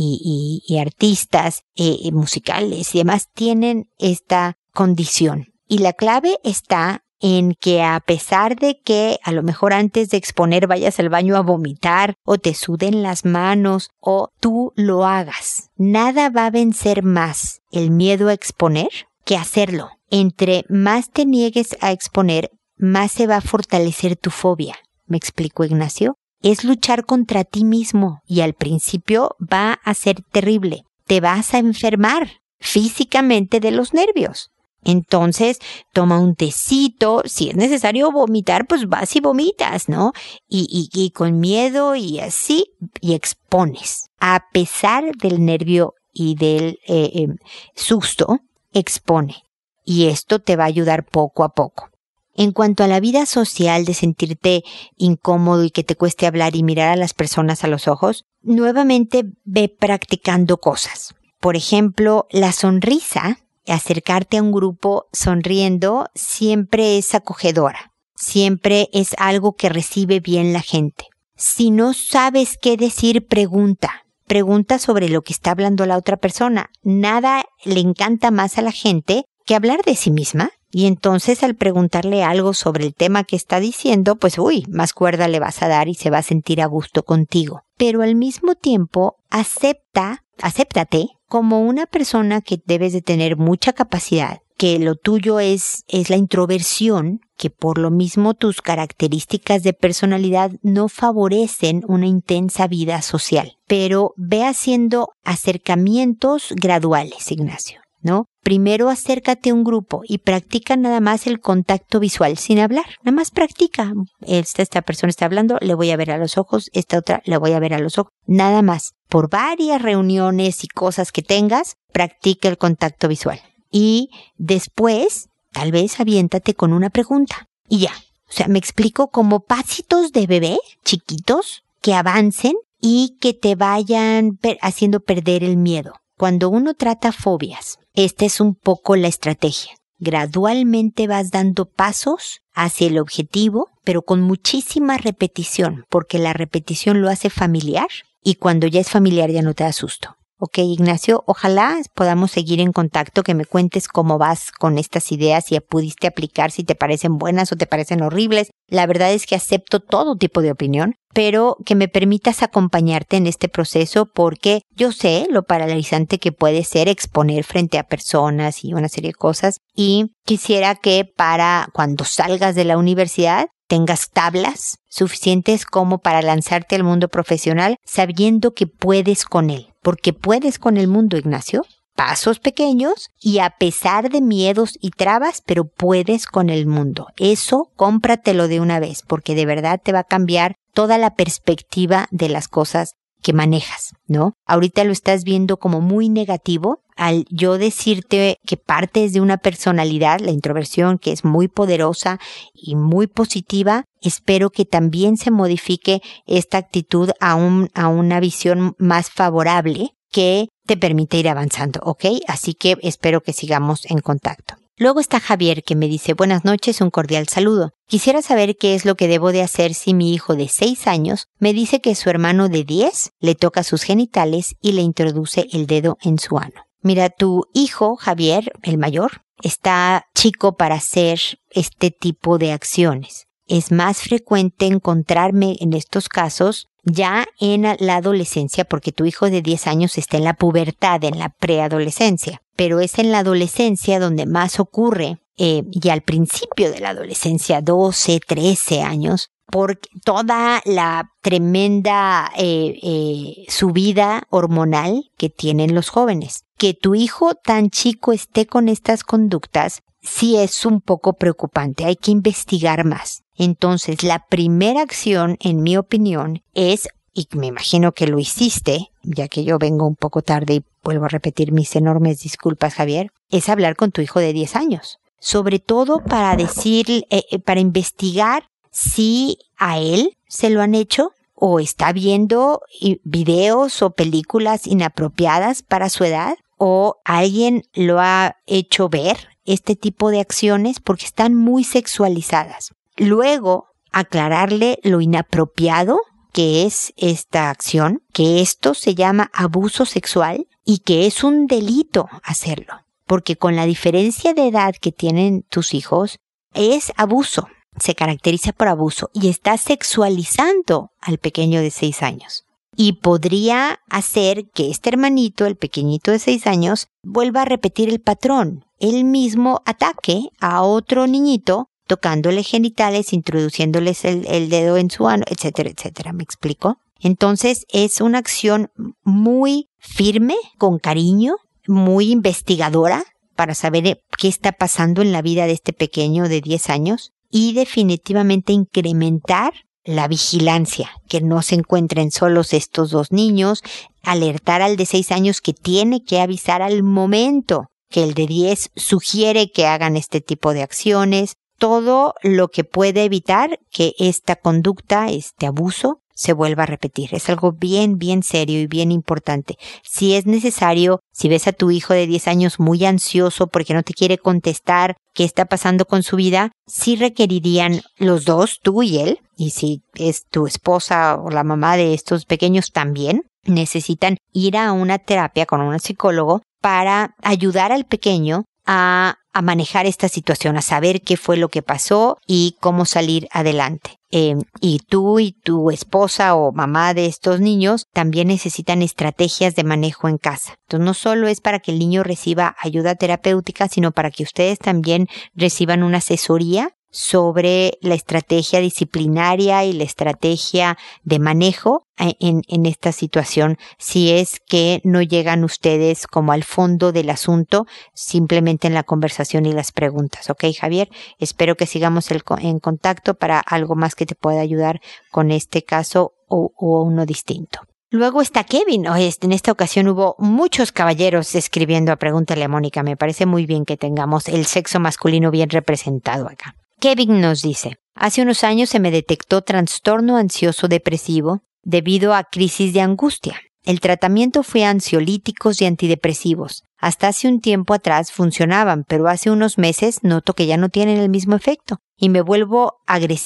y, 0.66 0.78
artistas 0.80 1.62
eh, 1.76 2.12
musicales 2.12 2.96
y 2.96 3.00
demás 3.00 3.28
tienen 3.34 3.90
esta 4.00 4.58
condición. 4.74 5.54
Y 5.68 5.78
la 5.78 5.94
clave 5.94 6.40
está 6.44 7.04
en 7.20 7.54
que 7.54 7.84
a 7.84 8.00
pesar 8.00 8.56
de 8.56 8.80
que 8.84 9.20
a 9.24 9.32
lo 9.32 9.44
mejor 9.44 9.74
antes 9.74 10.10
de 10.10 10.18
exponer 10.18 10.68
vayas 10.68 11.00
al 11.00 11.10
baño 11.10 11.36
a 11.36 11.42
vomitar 11.42 12.16
o 12.26 12.38
te 12.38 12.54
suden 12.54 13.04
las 13.04 13.26
manos 13.26 13.90
o 14.00 14.30
tú 14.40 14.74
lo 14.76 15.06
hagas, 15.06 15.70
nada 15.76 16.30
va 16.30 16.48
a 16.48 16.52
vencer 16.52 17.04
más 17.04 17.62
el 17.72 17.92
miedo 17.92 18.30
a 18.30 18.34
exponer 18.34 18.90
que 19.30 19.38
hacerlo. 19.38 19.92
Entre 20.10 20.66
más 20.70 21.12
te 21.12 21.24
niegues 21.24 21.78
a 21.82 21.92
exponer, 21.92 22.50
más 22.78 23.12
se 23.12 23.28
va 23.28 23.36
a 23.36 23.42
fortalecer 23.42 24.16
tu 24.16 24.32
fobia. 24.32 24.76
¿Me 25.06 25.18
explico, 25.18 25.64
Ignacio? 25.64 26.16
Es 26.42 26.64
luchar 26.64 27.06
contra 27.06 27.44
ti 27.44 27.64
mismo 27.64 28.22
y 28.26 28.42
al 28.42 28.56
principio 28.56 29.36
va 29.40 29.74
a 29.84 29.94
ser 29.94 30.24
terrible. 30.32 30.82
Te 31.06 31.22
vas 31.22 31.54
a 31.54 31.60
enfermar 31.60 32.28
físicamente 32.60 33.60
de 33.60 33.70
los 33.70 33.94
nervios. 33.94 34.50
Entonces, 34.84 35.60
toma 35.94 36.20
un 36.20 36.34
tecito, 36.34 37.22
si 37.26 37.50
es 37.50 37.56
necesario 37.56 38.12
vomitar, 38.12 38.66
pues 38.66 38.88
vas 38.88 39.16
y 39.16 39.20
vomitas, 39.20 39.90
¿no? 39.90 40.12
Y, 40.48 40.90
y, 40.92 41.12
con 41.12 41.40
miedo 41.40 41.96
y 41.96 42.20
así, 42.20 42.66
y 43.00 43.14
expones. 43.14 44.08
A 44.20 44.46
pesar 44.52 45.16
del 45.18 45.46
nervio 45.46 45.94
y 46.14 46.34
del 46.34 46.80
eh, 46.88 47.12
em, 47.14 47.36
susto, 47.76 48.40
expone. 48.74 49.44
Y 49.84 50.08
esto 50.08 50.40
te 50.40 50.56
va 50.56 50.64
a 50.64 50.68
ayudar 50.68 51.06
poco 51.06 51.44
a 51.44 51.50
poco. 51.50 51.90
En 52.36 52.52
cuanto 52.52 52.84
a 52.84 52.88
la 52.88 53.00
vida 53.00 53.26
social 53.26 53.86
de 53.86 53.94
sentirte 53.94 54.64
incómodo 54.98 55.64
y 55.64 55.72
que 55.72 55.84
te 55.84 55.96
cueste 55.96 56.28
hablar 56.28 56.56
y 56.56 56.64
mirar 56.64 56.90
a 56.90 56.96
las 56.96 57.14
personas 57.14 57.64
a 57.64 57.68
los 57.68 57.88
ojos, 57.88 58.26
nuevamente 58.42 59.24
ve 59.44 59.68
practicando 59.68 60.58
cosas. 60.58 61.16
Por 61.40 61.56
ejemplo, 61.56 62.28
la 62.32 62.52
sonrisa 62.52 63.38
acercarte 63.72 64.38
a 64.38 64.44
un 64.44 64.52
grupo 64.52 65.08
sonriendo 65.12 66.08
siempre 66.16 66.98
es 66.98 67.14
acogedora, 67.16 67.94
siempre 68.16 68.90
es 68.94 69.16
algo 69.18 69.56
que 69.56 69.70
recibe 69.70 70.20
bien 70.20 70.54
la 70.54 70.62
gente. 70.62 71.06
Si 71.36 71.72
no 71.72 71.94
sabes 71.94 72.58
qué 72.62 72.78
decir, 72.78 73.28
pregunta. 73.28 74.06
Pregunta 74.30 74.78
sobre 74.78 75.10
lo 75.10 75.24
que 75.24 75.34
está 75.34 75.50
hablando 75.50 75.88
la 75.88 75.98
otra 75.98 76.16
persona. 76.16 76.70
Nada 76.84 77.46
le 77.66 77.80
encanta 77.80 78.30
más 78.30 78.60
a 78.60 78.62
la 78.62 78.72
gente 78.72 79.26
que 79.44 79.56
hablar 79.56 79.82
de 79.84 79.96
sí 79.96 80.12
misma. 80.12 80.52
Y 80.70 80.86
entonces 80.86 81.42
al 81.42 81.56
preguntarle 81.56 82.24
algo 82.24 82.54
sobre 82.54 82.86
el 82.86 82.94
tema 82.94 83.24
que 83.24 83.36
está 83.36 83.60
diciendo, 83.60 84.18
pues 84.18 84.38
uy, 84.38 84.66
más 84.70 84.94
cuerda 84.94 85.28
le 85.28 85.40
vas 85.40 85.64
a 85.64 85.68
dar 85.68 85.88
y 85.88 85.96
se 85.96 86.12
va 86.12 86.20
a 86.20 86.22
sentir 86.22 86.62
a 86.62 86.68
gusto 86.68 87.02
contigo. 87.02 87.64
Pero 87.76 88.04
al 88.04 88.14
mismo 88.14 88.54
tiempo, 88.54 89.16
acepta, 89.32 90.24
acéptate 90.40 91.08
como 91.28 91.62
una 91.62 91.88
persona 91.88 92.42
que 92.42 92.62
debes 92.64 92.94
de 92.94 93.02
tener 93.02 93.36
mucha 93.36 93.74
capacidad, 93.74 94.42
que 94.58 94.78
lo 94.78 94.94
tuyo 94.94 95.40
es, 95.40 95.86
es 95.88 96.12
la 96.12 96.18
introversión, 96.18 97.22
que 97.40 97.50
por 97.50 97.78
lo 97.80 97.90
mismo 97.90 98.34
tus 98.34 98.62
características 98.62 99.64
de 99.64 99.74
personalidad 99.74 100.52
no 100.62 100.90
favorecen 100.90 101.84
una 101.88 102.06
intensa 102.06 102.68
vida 102.68 103.02
social. 103.02 103.54
Pero 103.66 104.14
ve 104.18 104.44
haciendo 104.44 105.14
acercamientos 105.24 106.54
graduales, 106.56 107.32
Ignacio. 107.32 107.80
¿no? 108.02 108.26
Primero 108.44 108.90
acércate 108.90 109.50
a 109.50 109.54
un 109.54 109.64
grupo 109.64 110.02
y 110.06 110.20
practica 110.20 110.76
nada 110.76 111.00
más 111.00 111.28
el 111.28 111.40
contacto 111.40 112.00
visual 112.00 112.38
sin 112.38 112.60
hablar. 112.60 112.86
Nada 113.04 113.16
más 113.16 113.32
practica. 113.32 113.94
Esta, 114.22 114.62
esta 114.62 114.82
persona 114.82 115.10
está 115.10 115.26
hablando, 115.26 115.58
le 115.62 115.74
voy 115.74 115.92
a 115.92 115.98
ver 115.98 116.12
a 116.12 116.18
los 116.18 116.38
ojos, 116.38 116.70
esta 116.74 116.98
otra 116.98 117.22
le 117.26 117.38
voy 117.38 117.54
a 117.54 117.60
ver 117.60 117.74
a 117.74 117.80
los 117.80 117.98
ojos. 117.98 118.12
Nada 118.26 118.62
más. 118.62 118.94
Por 119.08 119.30
varias 119.30 119.82
reuniones 119.82 120.64
y 120.64 120.68
cosas 120.68 121.12
que 121.12 121.24
tengas, 121.24 121.76
practica 121.92 122.48
el 122.48 122.58
contacto 122.58 123.08
visual. 123.08 123.42
Y 123.72 124.10
después, 124.38 125.29
tal 125.52 125.72
vez 125.72 126.00
aviéntate 126.00 126.54
con 126.54 126.74
una 126.74 126.90
pregunta. 126.90 127.48
Y 127.68 127.80
ya. 127.80 127.94
O 128.30 128.32
sea, 128.32 128.48
me 128.48 128.60
explico 128.60 129.10
como 129.10 129.42
pasitos 129.42 130.12
de 130.12 130.28
bebé 130.28 130.58
chiquitos 130.86 131.64
que 131.82 131.96
avancen 131.96 132.54
y 132.80 133.18
que 133.20 133.34
te 133.34 133.56
vayan 133.56 134.40
haciendo 134.62 135.00
perder 135.00 135.44
el 135.44 135.58
miedo. 135.58 135.94
Cuando 136.18 136.50
uno 136.50 136.74
trata 136.74 137.12
fobias, 137.12 137.80
esta 137.94 138.26
es 138.26 138.40
un 138.40 138.56
poco 138.56 138.96
la 138.96 139.08
estrategia. 139.08 139.74
Gradualmente 139.98 141.08
vas 141.08 141.32
dando 141.32 141.66
pasos 141.66 142.40
hacia 142.54 142.88
el 142.88 143.00
objetivo, 143.00 143.68
pero 143.84 144.02
con 144.02 144.22
muchísima 144.22 144.98
repetición, 144.98 145.86
porque 145.90 146.20
la 146.20 146.34
repetición 146.34 147.02
lo 147.02 147.10
hace 147.10 147.30
familiar 147.30 147.88
y 148.24 148.36
cuando 148.36 148.68
ya 148.68 148.80
es 148.80 148.90
familiar 148.90 149.30
ya 149.30 149.42
no 149.42 149.54
te 149.54 149.64
da. 149.64 150.19
Ok, 150.42 150.60
Ignacio, 150.60 151.26
ojalá 151.28 151.82
podamos 151.94 152.32
seguir 152.32 152.62
en 152.62 152.72
contacto, 152.72 153.24
que 153.24 153.36
me 153.36 153.44
cuentes 153.44 153.90
cómo 153.90 154.18
vas 154.18 154.54
con 154.54 154.78
estas 154.78 155.12
ideas, 155.12 155.44
si 155.48 155.60
pudiste 155.60 156.08
aplicar, 156.08 156.52
si 156.52 156.64
te 156.64 156.76
parecen 156.76 157.18
buenas 157.18 157.52
o 157.52 157.58
te 157.58 157.68
parecen 157.68 158.02
horribles. 158.02 158.50
La 158.70 158.86
verdad 158.86 159.12
es 159.12 159.26
que 159.26 159.36
acepto 159.36 159.82
todo 159.82 160.16
tipo 160.16 160.42
de 160.42 160.52
opinión, 160.52 160.96
pero 161.14 161.58
que 161.66 161.76
me 161.76 161.90
permitas 161.90 162.42
acompañarte 162.42 163.18
en 163.18 163.28
este 163.28 163.50
proceso 163.50 164.06
porque 164.06 164.62
yo 164.78 164.94
sé 164.94 165.28
lo 165.30 165.44
paralizante 165.44 166.20
que 166.20 166.32
puede 166.32 166.64
ser 166.64 166.88
exponer 166.88 167.44
frente 167.44 167.78
a 167.78 167.84
personas 167.84 168.64
y 168.64 168.74
una 168.74 168.88
serie 168.88 169.10
de 169.10 169.16
cosas 169.16 169.58
y 169.76 170.16
quisiera 170.26 170.76
que 170.76 171.04
para 171.04 171.68
cuando 171.74 172.06
salgas 172.06 172.56
de 172.56 172.64
la 172.64 172.78
universidad 172.78 173.48
tengas 173.70 174.10
tablas 174.10 174.80
suficientes 174.90 175.66
como 175.66 176.00
para 176.00 176.22
lanzarte 176.22 176.76
al 176.76 176.84
mundo 176.84 177.08
profesional 177.08 177.78
sabiendo 177.86 178.54
que 178.54 178.68
puedes 178.68 179.24
con 179.24 179.50
él 179.50 179.70
porque 179.82 180.14
puedes 180.14 180.60
con 180.60 180.78
el 180.78 180.88
mundo, 180.88 181.18
Ignacio. 181.18 181.66
Pasos 181.96 182.40
pequeños 182.40 183.10
y 183.20 183.40
a 183.40 183.50
pesar 183.50 184.10
de 184.10 184.22
miedos 184.22 184.78
y 184.80 184.92
trabas, 184.92 185.44
pero 185.46 185.66
puedes 185.66 186.28
con 186.28 186.50
el 186.50 186.66
mundo. 186.66 187.08
Eso 187.18 187.72
cómpratelo 187.76 188.48
de 188.48 188.62
una 188.62 188.80
vez, 188.80 189.04
porque 189.06 189.36
de 189.36 189.46
verdad 189.46 189.82
te 189.84 189.92
va 189.92 190.00
a 190.00 190.06
cambiar 190.06 190.56
toda 190.74 190.98
la 190.98 191.16
perspectiva 191.16 192.08
de 192.12 192.30
las 192.30 192.48
cosas 192.48 192.94
que 193.22 193.34
manejas, 193.34 193.92
¿no? 194.08 194.34
Ahorita 194.46 194.86
lo 194.86 194.94
estás 194.94 195.26
viendo 195.26 195.58
como 195.58 195.82
muy 195.82 196.08
negativo. 196.08 196.80
Al 197.00 197.26
yo 197.30 197.58
decirte 197.58 198.40
que 198.46 198.58
partes 198.58 199.14
de 199.14 199.22
una 199.22 199.38
personalidad, 199.38 200.20
la 200.20 200.32
introversión, 200.32 200.98
que 200.98 201.14
es 201.14 201.24
muy 201.24 201.48
poderosa 201.48 202.20
y 202.54 202.76
muy 202.76 203.08
positiva, 203.08 203.86
espero 204.02 204.50
que 204.50 204.66
también 204.66 205.16
se 205.16 205.32
modifique 205.32 206.02
esta 206.28 206.58
actitud 206.58 207.12
a, 207.22 207.36
un, 207.36 207.70
a 207.74 207.88
una 207.88 208.20
visión 208.20 208.76
más 208.80 209.10
favorable 209.10 209.92
que 210.12 210.50
te 210.68 210.76
permite 210.76 211.16
ir 211.16 211.30
avanzando, 211.30 211.80
¿ok? 211.84 212.04
Así 212.28 212.54
que 212.54 212.76
espero 212.82 213.22
que 213.22 213.32
sigamos 213.32 213.86
en 213.86 214.00
contacto. 214.00 214.56
Luego 214.76 215.00
está 215.00 215.22
Javier 215.22 215.64
que 215.64 215.78
me 215.78 215.88
dice 215.88 216.14
buenas 216.14 216.44
noches, 216.44 216.82
un 216.82 216.90
cordial 216.90 217.30
saludo. 217.30 217.72
Quisiera 217.88 218.22
saber 218.22 218.58
qué 218.58 218.76
es 218.76 218.84
lo 218.84 218.96
que 218.96 219.08
debo 219.08 219.32
de 219.32 219.42
hacer 219.42 219.74
si 219.74 219.94
mi 219.94 220.14
hijo 220.14 220.36
de 220.36 220.50
6 220.50 220.86
años 220.88 221.28
me 221.40 221.54
dice 221.54 221.80
que 221.80 221.96
su 221.96 222.10
hermano 222.10 222.50
de 222.50 222.66
10 222.66 223.12
le 223.22 223.36
toca 223.36 223.64
sus 223.64 223.84
genitales 223.84 224.56
y 224.62 224.74
le 224.74 224.82
introduce 224.82 225.48
el 225.54 225.66
dedo 225.66 225.98
en 226.02 226.20
su 226.20 226.38
ano. 226.38 226.69
Mira, 226.82 227.10
tu 227.10 227.46
hijo, 227.54 227.96
Javier, 227.96 228.54
el 228.64 228.78
mayor, 228.78 229.24
está 229.42 230.06
chico 230.16 230.56
para 230.56 230.76
hacer 230.76 231.20
este 231.50 231.92
tipo 231.92 232.38
de 232.38 232.52
acciones. 232.52 233.28
Es 233.48 233.72
más 233.72 234.00
frecuente 234.00 234.68
encontrarme 234.68 235.58
en 235.60 235.74
estos 235.74 236.08
casos 236.08 236.70
ya 236.84 237.26
en 237.40 237.64
la 237.64 237.96
adolescencia, 237.96 238.66
porque 238.66 238.92
tu 238.92 239.06
hijo 239.06 239.30
de 239.30 239.42
10 239.42 239.68
años 239.68 239.98
está 239.98 240.18
en 240.18 240.24
la 240.24 240.36
pubertad, 240.36 241.04
en 241.04 241.20
la 241.20 241.30
preadolescencia, 241.30 242.42
pero 242.56 242.80
es 242.80 243.00
en 243.00 243.12
la 243.12 243.20
adolescencia 243.20 244.00
donde 244.00 244.26
más 244.26 244.60
ocurre, 244.60 245.20
eh, 245.38 245.64
y 245.72 245.90
al 245.90 246.02
principio 246.02 246.72
de 246.72 246.80
la 246.80 246.90
adolescencia, 246.90 247.62
12, 247.62 248.20
13 248.26 248.82
años, 248.82 249.30
por 249.52 249.80
toda 250.04 250.62
la 250.66 251.12
tremenda 251.22 252.32
eh, 252.38 252.80
eh, 252.82 253.46
subida 253.48 254.24
hormonal 254.30 255.12
que 255.18 255.30
tienen 255.30 255.76
los 255.76 255.90
jóvenes. 255.90 256.46
Que 256.58 256.74
tu 256.74 256.96
hijo 256.96 257.36
tan 257.36 257.70
chico 257.70 258.12
esté 258.12 258.46
con 258.46 258.70
estas 258.70 259.04
conductas 259.04 259.82
sí 260.02 260.38
es 260.38 260.66
un 260.66 260.82
poco 260.82 261.14
preocupante, 261.14 261.86
hay 261.86 261.96
que 261.96 262.12
investigar 262.12 262.86
más. 262.86 263.24
Entonces, 263.36 264.04
la 264.04 264.26
primera 264.28 264.82
acción, 264.82 265.38
en 265.40 265.62
mi 265.62 265.78
opinión, 265.78 266.42
es, 266.54 266.90
y 267.14 267.28
me 267.34 267.48
imagino 267.48 267.94
que 267.94 268.08
lo 268.08 268.20
hiciste, 268.20 268.92
ya 269.04 269.28
que 269.28 269.44
yo 269.44 269.58
vengo 269.58 269.88
un 269.88 269.96
poco 269.96 270.22
tarde 270.22 270.56
y 270.56 270.64
vuelvo 270.84 271.06
a 271.06 271.10
repetir 271.10 271.52
mis 271.52 271.76
enormes 271.76 272.20
disculpas, 272.22 272.74
Javier, 272.74 273.12
es 273.30 273.50
hablar 273.50 273.76
con 273.76 273.92
tu 273.92 274.02
hijo 274.02 274.20
de 274.20 274.34
10 274.34 274.56
años. 274.56 275.00
Sobre 275.22 275.60
todo 275.60 276.04
para 276.04 276.36
decir, 276.36 277.06
eh, 277.10 277.24
eh, 277.32 277.40
para 277.40 277.60
investigar 277.60 278.49
si 278.72 279.40
a 279.58 279.80
él 279.80 280.18
se 280.28 280.50
lo 280.50 280.62
han 280.62 280.76
hecho 280.76 281.12
o 281.34 281.60
está 281.60 281.94
viendo 281.94 282.62
videos 283.04 283.82
o 283.82 283.92
películas 283.92 284.68
inapropiadas 284.68 285.64
para 285.64 285.90
su 285.90 286.04
edad 286.04 286.38
o 286.58 286.98
alguien 287.06 287.64
lo 287.74 288.00
ha 288.00 288.36
hecho 288.46 288.90
ver 288.90 289.30
este 289.46 289.76
tipo 289.76 290.12
de 290.12 290.20
acciones 290.20 290.80
porque 290.80 291.06
están 291.06 291.34
muy 291.34 291.64
sexualizadas. 291.64 292.74
Luego, 292.98 293.68
aclararle 293.92 294.80
lo 294.84 295.02
inapropiado 295.02 296.02
que 296.32 296.66
es 296.66 296.94
esta 296.98 297.50
acción, 297.50 298.04
que 298.14 298.42
esto 298.42 298.74
se 298.74 298.94
llama 298.96 299.32
abuso 299.34 299.86
sexual 299.86 300.48
y 300.64 300.80
que 300.80 301.08
es 301.08 301.24
un 301.24 301.48
delito 301.48 302.08
hacerlo, 302.24 302.74
porque 303.08 303.36
con 303.36 303.56
la 303.56 303.66
diferencia 303.66 304.34
de 304.34 304.48
edad 304.48 304.76
que 304.80 304.92
tienen 304.92 305.44
tus 305.50 305.74
hijos, 305.74 306.20
es 306.54 306.92
abuso, 306.98 307.48
se 307.82 307.96
caracteriza 307.96 308.54
por 308.54 308.68
abuso 308.68 309.10
y 309.14 309.30
está 309.30 309.58
sexualizando 309.58 310.92
al 311.02 311.18
pequeño 311.18 311.62
de 311.62 311.72
seis 311.72 312.02
años. 312.04 312.46
Y 312.76 312.94
podría 312.94 313.80
hacer 313.90 314.50
que 314.54 314.70
este 314.70 314.90
hermanito, 314.90 315.46
el 315.46 315.58
pequeñito 315.58 316.12
de 316.12 316.20
seis 316.20 316.48
años, 316.48 316.88
vuelva 317.04 317.42
a 317.42 317.46
repetir 317.46 317.90
el 317.90 318.00
patrón, 318.00 318.66
el 318.80 319.04
mismo 319.04 319.62
ataque 319.66 320.30
a 320.40 320.64
otro 320.64 321.08
niñito 321.08 321.70
tocándole 321.90 322.44
genitales, 322.44 323.14
introduciéndoles 323.14 324.06
el, 324.06 324.50
dedo 324.50 324.78
en 324.78 324.92
su 324.92 325.08
ano, 325.08 325.26
etcétera, 325.28 325.72
etcétera. 325.72 326.14
¿Me 326.14 326.24
explico? 326.24 326.78
Entonces 327.00 327.66
es 327.70 328.00
una 328.00 328.20
acción 328.20 328.72
muy 329.04 329.70
firme, 329.80 330.36
con 330.60 330.78
cariño, 330.78 331.38
muy 331.68 332.12
investigadora 332.12 333.06
para 333.36 333.56
saber 333.56 334.04
qué 334.18 334.28
está 334.28 334.52
pasando 334.52 335.02
en 335.02 335.12
la 335.12 335.24
vida 335.24 335.48
de 335.48 335.54
este 335.54 335.74
pequeño 335.74 336.30
de 336.30 336.42
10 336.42 336.70
años 336.70 337.14
y 337.30 337.54
definitivamente 337.54 338.54
incrementar 338.54 339.54
la 339.84 340.08
vigilancia, 340.08 340.92
que 341.08 341.22
no 341.22 341.42
se 341.42 341.56
encuentren 341.56 342.12
solos 342.12 342.54
estos 342.54 342.92
dos 342.92 343.12
niños, 343.12 343.64
alertar 344.04 344.62
al 344.62 344.78
de 344.78 344.86
6 344.86 345.12
años 345.12 345.42
que 345.42 345.54
tiene 345.54 346.04
que 346.04 346.20
avisar 346.20 346.62
al 346.62 346.84
momento 346.84 347.68
que 347.90 348.04
el 348.04 348.14
de 348.14 348.28
10 348.28 348.72
sugiere 348.76 349.52
que 349.52 349.66
hagan 349.66 349.98
este 349.98 350.22
tipo 350.22 350.54
de 350.54 350.62
acciones, 350.62 351.34
todo 351.58 352.14
lo 352.22 352.50
que 352.50 352.64
puede 352.64 353.04
evitar 353.04 353.60
que 353.72 353.94
esta 353.98 354.36
conducta, 354.36 355.10
este 355.10 355.48
abuso, 355.48 356.02
se 356.20 356.34
vuelva 356.34 356.64
a 356.64 356.66
repetir. 356.66 357.16
Es 357.16 357.30
algo 357.30 357.54
bien, 357.54 357.98
bien 357.98 358.24
serio 358.24 358.60
y 358.60 358.68
bien 358.68 358.92
importante. 358.92 359.58
Si 359.84 360.16
es 360.16 360.26
necesario, 360.26 360.99
si 361.20 361.28
ves 361.28 361.48
a 361.48 361.52
tu 361.52 361.70
hijo 361.70 361.94
de 361.94 362.08
10 362.08 362.30
años 362.30 362.60
muy 362.62 362.86
ansioso 362.86 363.48
porque 363.48 363.74
no 363.74 363.84
te 363.84 363.94
quiere 363.94 364.18
contestar 364.18 364.96
qué 365.14 365.26
está 365.26 365.44
pasando 365.44 365.84
con 365.84 366.02
su 366.02 366.16
vida, 366.16 366.54
sí 366.66 366.96
requerirían 366.96 367.82
los 367.98 368.24
dos, 368.24 368.60
tú 368.64 368.84
y 368.84 369.00
él, 369.00 369.20
y 369.36 369.50
si 369.50 369.82
es 369.96 370.24
tu 370.32 370.48
esposa 370.48 371.18
o 371.18 371.30
la 371.30 371.44
mamá 371.44 371.76
de 371.76 371.94
estos 371.94 372.24
pequeños 372.24 372.72
también, 372.72 373.24
necesitan 373.44 374.16
ir 374.32 374.56
a 374.56 374.72
una 374.72 374.98
terapia 374.98 375.46
con 375.46 375.60
un 375.60 375.78
psicólogo 375.82 376.42
para 376.62 377.16
ayudar 377.22 377.74
al 377.74 377.84
pequeño 377.84 378.46
a, 378.66 379.16
manejar 379.42 379.86
esta 379.86 380.08
situación, 380.10 380.58
a 380.58 380.62
saber 380.62 381.02
qué 381.02 381.16
fue 381.16 381.38
lo 381.38 381.48
que 381.50 381.62
pasó 381.62 382.18
y 382.28 382.56
cómo 382.60 382.86
salir 382.86 383.28
adelante. 383.32 383.99
Eh, 384.12 384.36
y 384.60 384.80
tú 384.80 385.20
y 385.20 385.34
tu 385.34 385.70
esposa 385.70 386.34
o 386.36 386.52
mamá 386.52 386.94
de 386.94 387.06
estos 387.06 387.40
niños 387.40 387.86
también 387.94 388.28
necesitan 388.30 388.82
estrategias 388.82 389.56
de 389.56 389.64
manejo 389.64 390.08
en 390.08 390.18
casa. 390.18 390.56
Entonces 390.64 390.86
no 390.86 390.94
solo 390.94 391.28
es 391.28 391.42
para 391.42 391.60
que 391.60 391.72
el 391.72 391.80
niño 391.80 392.04
reciba 392.04 392.56
ayuda 392.60 392.96
terapéutica, 392.96 393.68
sino 393.68 393.92
para 393.92 394.10
que 394.10 394.24
ustedes 394.24 394.58
también 394.58 395.08
reciban 395.36 395.84
una 395.84 395.98
asesoría 395.98 396.76
sobre 396.92 397.78
la 397.82 397.96
estrategia 397.96 398.60
disciplinaria 398.60 399.64
y 399.66 399.74
la 399.74 399.84
estrategia 399.84 400.78
de 401.04 401.20
manejo 401.20 401.86
en, 401.98 402.42
en, 402.48 402.66
esta 402.66 402.92
situación 402.92 403.58
si 403.78 404.12
es 404.12 404.40
que 404.40 404.82
no 404.84 405.02
llegan 405.02 405.44
ustedes 405.44 406.08
como 406.08 406.32
al 406.32 406.44
fondo 406.44 406.92
del 406.92 407.10
asunto 407.10 407.66
simplemente 407.94 408.68
en 408.68 408.74
la 408.74 408.84
conversación 408.84 409.46
y 409.46 409.52
las 409.52 409.72
preguntas. 409.72 410.30
¿Ok, 410.30 410.46
Javier? 410.58 410.90
Espero 411.20 411.56
que 411.56 411.66
sigamos 411.66 412.10
en 412.40 412.60
contacto 412.60 413.16
para 413.16 413.40
algo 413.40 413.76
más 413.76 413.96
que 413.96 414.06
te 414.06 414.16
pueda 414.16 414.42
ayudar 414.42 414.82
con 415.12 415.32
este 415.32 415.64
caso 415.64 416.14
o, 416.28 416.52
o 416.56 416.84
uno 416.84 417.06
distinto. 417.06 417.60
Luego 417.92 418.22
está 418.22 418.44
Kevin. 418.44 418.86
Este, 418.98 419.26
en 419.26 419.34
esta 419.34 419.52
ocasión 419.52 419.88
hubo 419.88 420.16
muchos 420.20 420.72
caballeros 420.72 421.34
escribiendo 421.34 421.92
a 421.92 421.96
Pregúntale 421.96 422.44
a 422.44 422.48
Mónica. 422.48 422.84
Me 422.84 422.96
parece 422.96 423.26
muy 423.26 423.48
bien 423.48 423.66
que 423.66 423.78
tengamos 423.78 424.28
el 424.28 424.46
sexo 424.46 424.80
masculino 424.80 425.32
bien 425.32 425.50
representado 425.50 426.28
acá. 426.28 426.56
Kevin 426.80 427.20
nos 427.20 427.42
dice, 427.42 427.76
hace 427.94 428.22
unos 428.22 428.46
años 428.46 428.70
se 428.70 428.80
me 428.80 428.90
detectó 428.90 429.42
trastorno 429.42 430.16
ansioso 430.16 430.70
depresivo 430.70 431.42
debido 431.62 432.14
a 432.14 432.24
crisis 432.24 432.74
de 432.74 432.80
angustia. 432.80 433.42
El 433.66 433.82
tratamiento 433.82 434.44
fue 434.44 434.64
ansiolíticos 434.64 435.62
y 435.62 435.66
antidepresivos. 435.66 436.64
Hasta 436.78 437.10
hace 437.10 437.28
un 437.28 437.42
tiempo 437.42 437.74
atrás 437.74 438.14
funcionaban, 438.14 438.86
pero 438.88 439.10
hace 439.10 439.30
unos 439.30 439.58
meses 439.58 440.04
noto 440.04 440.34
que 440.34 440.46
ya 440.46 440.56
no 440.56 440.70
tienen 440.70 441.00
el 441.00 441.10
mismo 441.10 441.36
efecto 441.36 441.80
y 441.98 442.08
me 442.08 442.22
vuelvo 442.22 442.78